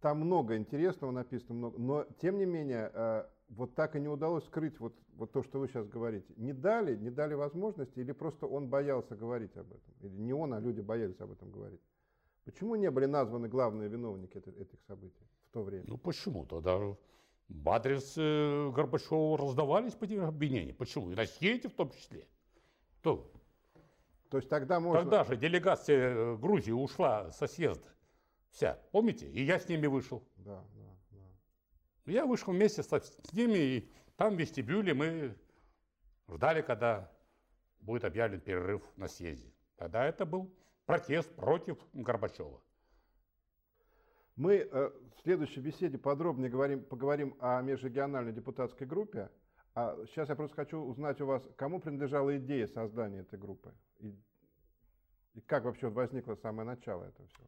Там 0.00 0.20
много 0.20 0.56
интересного 0.56 1.10
написано, 1.10 1.54
много, 1.54 1.78
но 1.78 2.06
тем 2.20 2.38
не 2.38 2.46
менее, 2.46 2.90
э, 2.92 3.24
вот 3.50 3.74
так 3.74 3.96
и 3.96 4.00
не 4.00 4.08
удалось 4.08 4.44
скрыть 4.46 4.80
вот, 4.80 4.94
вот 5.14 5.32
то, 5.32 5.42
что 5.42 5.58
вы 5.58 5.68
сейчас 5.68 5.86
говорите. 5.88 6.32
Не 6.36 6.52
дали, 6.54 6.96
не 6.96 7.10
дали 7.10 7.34
возможности, 7.34 7.98
или 7.98 8.12
просто 8.12 8.46
он 8.46 8.68
боялся 8.68 9.14
говорить 9.14 9.56
об 9.56 9.70
этом? 9.72 9.94
Или 10.00 10.16
не 10.16 10.32
он, 10.32 10.54
а 10.54 10.60
люди 10.60 10.80
боялись 10.80 11.20
об 11.20 11.32
этом 11.32 11.50
говорить? 11.50 11.80
Почему 12.44 12.76
не 12.76 12.90
были 12.90 13.04
названы 13.04 13.48
главные 13.48 13.88
виновники 13.90 14.38
эти- 14.38 14.48
этих 14.58 14.80
событий 14.86 15.26
в 15.50 15.52
то 15.52 15.62
время? 15.62 15.84
Ну 15.86 15.98
почему? 15.98 16.46
Тогда 16.46 16.78
в 17.48 17.68
адрес 17.68 18.14
э, 18.16 18.70
Горбачева 18.74 19.36
раздавались 19.36 19.92
по 19.94 20.04
этим 20.04 20.24
обвинения. 20.24 20.72
Почему? 20.72 21.10
И 21.10 21.26
съезде 21.26 21.68
в 21.68 21.74
том 21.74 21.90
числе. 21.90 22.26
То, 23.02 23.30
То 24.30 24.38
есть 24.38 24.48
тогда 24.48 24.80
можно... 24.80 25.02
Тогда 25.02 25.24
же 25.24 25.36
делегация 25.36 26.14
э, 26.14 26.36
Грузии 26.36 26.72
ушла 26.72 27.30
со 27.32 27.46
съезда. 27.46 27.86
Вся, 28.50 28.78
помните? 28.92 29.28
И 29.30 29.42
я 29.42 29.58
с 29.58 29.68
ними 29.68 29.86
вышел. 29.86 30.22
Да, 30.36 30.64
да, 30.74 30.96
да. 31.10 32.12
Я 32.12 32.26
вышел 32.26 32.52
вместе 32.52 32.82
со, 32.82 33.00
с 33.00 33.32
ними, 33.32 33.58
и 33.58 33.92
там 34.16 34.36
в 34.36 34.38
вестибюле 34.38 34.94
мы 34.94 35.36
ждали, 36.28 36.62
когда 36.62 37.10
будет 37.80 38.04
объявлен 38.04 38.40
перерыв 38.40 38.82
на 38.96 39.08
съезде. 39.08 39.52
Тогда 39.76 40.04
это 40.04 40.26
был 40.26 40.52
протест 40.84 41.34
против 41.34 41.78
Горбачева. 41.92 42.60
Мы 44.36 44.56
э, 44.56 44.90
в 45.16 45.20
следующей 45.22 45.60
беседе 45.60 45.98
подробнее 45.98 46.50
говорим, 46.50 46.82
поговорим 46.84 47.36
о 47.40 47.60
межрегиональной 47.62 48.32
депутатской 48.32 48.86
группе. 48.86 49.30
А 49.74 49.96
сейчас 50.06 50.28
я 50.28 50.34
просто 50.34 50.56
хочу 50.56 50.78
узнать 50.78 51.20
у 51.20 51.26
вас, 51.26 51.42
кому 51.56 51.80
принадлежала 51.80 52.36
идея 52.38 52.66
создания 52.66 53.20
этой 53.20 53.38
группы? 53.38 53.72
И, 53.98 54.18
и 55.34 55.40
как 55.42 55.64
вообще 55.64 55.88
возникло 55.88 56.34
самое 56.34 56.66
начало 56.66 57.04
этого 57.04 57.28
всего? 57.28 57.46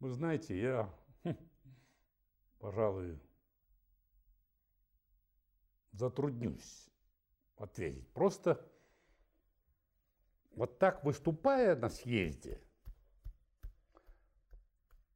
Вы 0.00 0.10
знаете, 0.12 0.58
я, 0.58 0.94
хм, 1.24 1.36
пожалуй, 2.58 3.20
затруднюсь 5.92 6.88
ответить. 7.56 8.08
Просто 8.14 8.66
вот 10.52 10.78
так 10.78 11.04
выступая 11.04 11.76
на 11.76 11.90
съезде, 11.90 12.62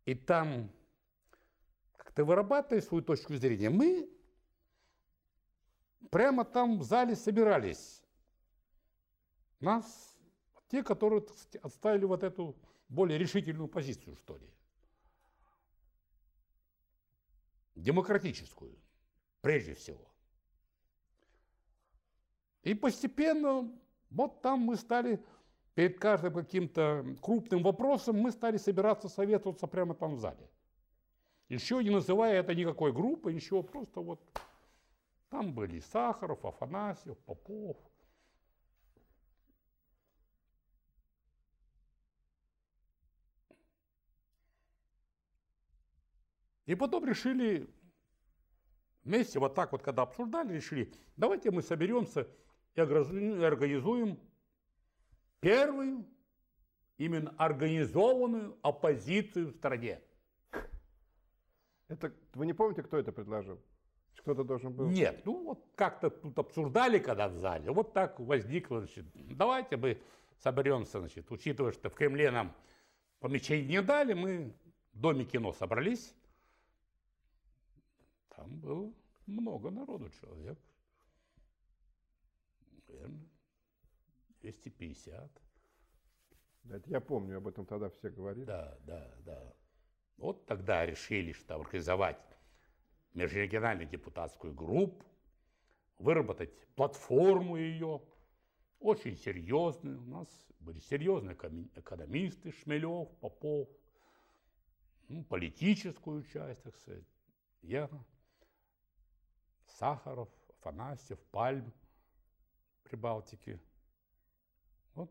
и 0.05 0.15
там 0.15 0.71
как-то 1.97 2.27
вырабатывая 2.27 2.83
свою 2.83 3.03
точку 3.03 3.35
зрения, 3.37 3.71
мы 3.71 4.11
прямо 6.11 6.45
там 6.45 6.79
в 6.79 6.83
зале 6.83 7.17
собирались. 7.17 8.03
Нас, 9.61 10.15
те, 10.69 10.83
которые 10.83 11.25
отставили 11.63 12.05
вот 12.05 12.23
эту 12.23 12.55
более 12.91 13.17
решительную 13.19 13.69
позицию, 13.69 14.17
что 14.17 14.37
ли. 14.37 14.47
Демократическую, 17.75 18.77
прежде 19.41 19.75
всего. 19.75 20.11
И 22.63 22.75
постепенно, 22.75 23.71
вот 24.11 24.41
там 24.41 24.61
мы 24.61 24.77
стали, 24.77 25.23
перед 25.75 25.99
каждым 25.99 26.35
каким-то 26.35 27.05
крупным 27.21 27.63
вопросом, 27.63 28.17
мы 28.17 28.31
стали 28.31 28.57
собираться, 28.57 29.09
советоваться 29.09 29.67
прямо 29.67 29.95
там 29.95 30.17
в 30.17 30.19
зале. 30.21 30.49
Еще 31.49 31.83
не 31.85 31.91
называя 31.91 32.41
это 32.41 32.55
никакой 32.55 32.93
группой, 32.93 33.35
ничего, 33.35 33.63
просто 33.63 34.01
вот 34.01 34.21
там 35.29 35.53
были 35.53 35.81
Сахаров, 35.81 36.45
Афанасьев, 36.45 37.19
Попов. 37.19 37.77
И 46.67 46.75
потом 46.75 47.05
решили 47.05 47.69
вместе, 49.03 49.39
вот 49.39 49.55
так 49.55 49.73
вот, 49.73 49.83
когда 49.83 50.03
обсуждали, 50.03 50.55
решили, 50.55 50.93
давайте 51.17 51.51
мы 51.51 51.63
соберемся 51.63 52.27
и 52.75 52.81
организуем- 52.81 54.19
первую 55.41 56.07
именно 56.97 57.35
организованную 57.37 58.59
оппозицию 58.63 59.49
в 59.49 59.57
стране. 59.57 60.01
Это, 61.89 62.15
вы 62.33 62.47
не 62.47 62.55
помните, 62.55 62.83
кто 62.83 62.97
это 62.97 63.13
предложил? 63.13 63.61
Кто-то 64.21 64.43
должен 64.43 64.73
был? 64.73 64.89
Нет, 64.89 65.21
ну 65.27 65.45
вот 65.45 65.67
как-то 65.75 66.09
тут 66.09 66.39
обсуждали, 66.39 66.99
когда 66.99 67.29
в 67.29 67.35
зале, 67.35 67.71
вот 67.71 67.93
так 67.93 68.19
возникло, 68.21 68.79
значит, 68.79 69.05
давайте 69.15 69.77
мы 69.77 70.01
соберемся, 70.39 71.01
значит, 71.01 71.31
учитывая, 71.31 71.73
что 71.73 71.91
в 71.91 71.95
Кремле 71.95 72.31
нам 72.31 72.55
помещение 73.21 73.67
не 73.67 73.83
дали, 73.83 74.15
мы 74.15 74.55
в 74.95 74.99
Доме 74.99 75.25
кино 75.25 75.53
собрались, 75.53 76.15
там 78.37 78.59
было 78.61 78.93
много 79.27 79.71
народу, 79.71 80.11
человек 80.21 80.59
Верно? 82.89 83.21
250. 84.41 85.31
Да, 86.65 86.77
это 86.77 86.91
я 86.91 87.01
помню, 87.01 87.39
об 87.39 87.49
этом 87.49 87.67
тогда 87.67 87.91
все 87.91 88.11
говорили. 88.11 88.45
Да, 88.45 88.79
да, 88.87 89.11
да. 89.25 89.55
Вот 90.17 90.47
тогда 90.47 90.87
решили, 90.87 91.33
что 91.33 91.57
организовать 91.57 92.19
межрегиональную 93.15 93.89
депутатскую 93.89 94.55
группу, 94.55 95.05
выработать 95.99 96.51
платформу 96.75 97.57
ее, 97.57 98.01
очень 98.81 99.17
серьезную. 99.17 100.01
У 100.03 100.07
нас 100.07 100.29
были 100.61 100.79
серьезные 100.81 101.37
экономисты, 101.75 102.53
Шмелев, 102.53 103.09
Попов, 103.21 103.69
ну, 105.09 105.23
политическую 105.25 106.23
часть, 106.25 106.63
так 106.63 106.77
сказать. 106.77 107.05
Я, 107.63 107.89
Сахаров, 109.75 110.29
Афанасьев, 110.61 111.19
Пальм, 111.31 111.73
Прибалтики. 112.85 113.61
Вот 114.95 115.11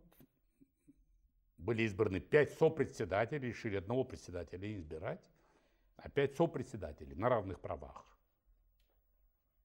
были 1.58 1.84
избраны 1.84 2.20
пять 2.20 2.54
сопредседателей, 2.54 3.50
решили 3.50 3.78
одного 3.78 4.04
председателя 4.04 4.74
избирать, 4.76 5.22
а 5.98 6.10
пять 6.10 6.36
сопредседателей 6.36 7.16
на 7.16 7.30
равных 7.30 7.60
правах. 7.60 8.06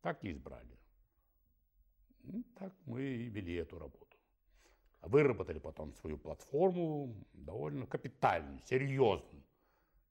Так 0.01 0.25
и 0.25 0.31
избрали. 0.31 0.79
Ну, 2.23 2.45
так 2.57 2.75
мы 2.85 3.03
и 3.03 3.29
вели 3.29 3.55
эту 3.55 3.79
работу. 3.79 4.17
Выработали 5.01 5.59
потом 5.59 5.95
свою 5.95 6.19
платформу, 6.19 7.15
довольно 7.33 7.87
капитальную, 7.87 8.61
серьезную, 8.61 9.45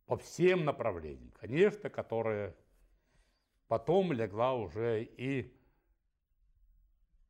по 0.06 0.18
всем 0.18 0.66
направлениям. 0.66 1.32
Конечно, 1.32 1.90
которая 1.90 2.56
потом 3.68 4.12
легла 4.12 4.54
уже 4.54 5.04
и 5.04 5.54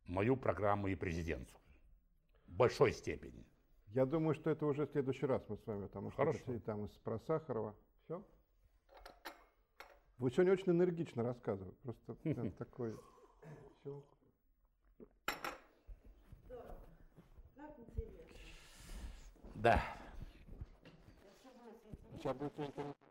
мою 0.06 0.38
программу 0.38 0.88
и 0.88 0.96
президентскую. 0.96 1.64
В 2.48 2.52
большой 2.54 2.94
степени. 2.94 3.46
Я 3.88 4.06
думаю, 4.06 4.36
что 4.36 4.50
это 4.50 4.66
уже 4.66 4.86
в 4.86 4.92
следующий 4.92 5.26
раз 5.26 5.44
мы 5.48 5.58
с 5.58 5.66
вами, 5.66 5.88
потому 5.88 6.12
что 6.12 6.18
Хорошо. 6.18 6.40
это 6.40 6.54
и 6.54 6.60
там 6.60 6.86
из 6.86 6.92
про 6.98 7.20
Сахарова. 7.20 7.76
Все? 8.04 8.24
Вы 10.18 10.32
сегодня 10.32 10.54
очень 10.54 10.72
энергично 10.72 11.24
рассказываете. 11.24 11.78
Просто 11.84 12.14
прям 12.24 12.52
такой... 12.52 12.96
Интересно. 13.84 14.18
Да. 19.56 19.82
Сейчас 22.14 22.38
будет. 22.38 23.07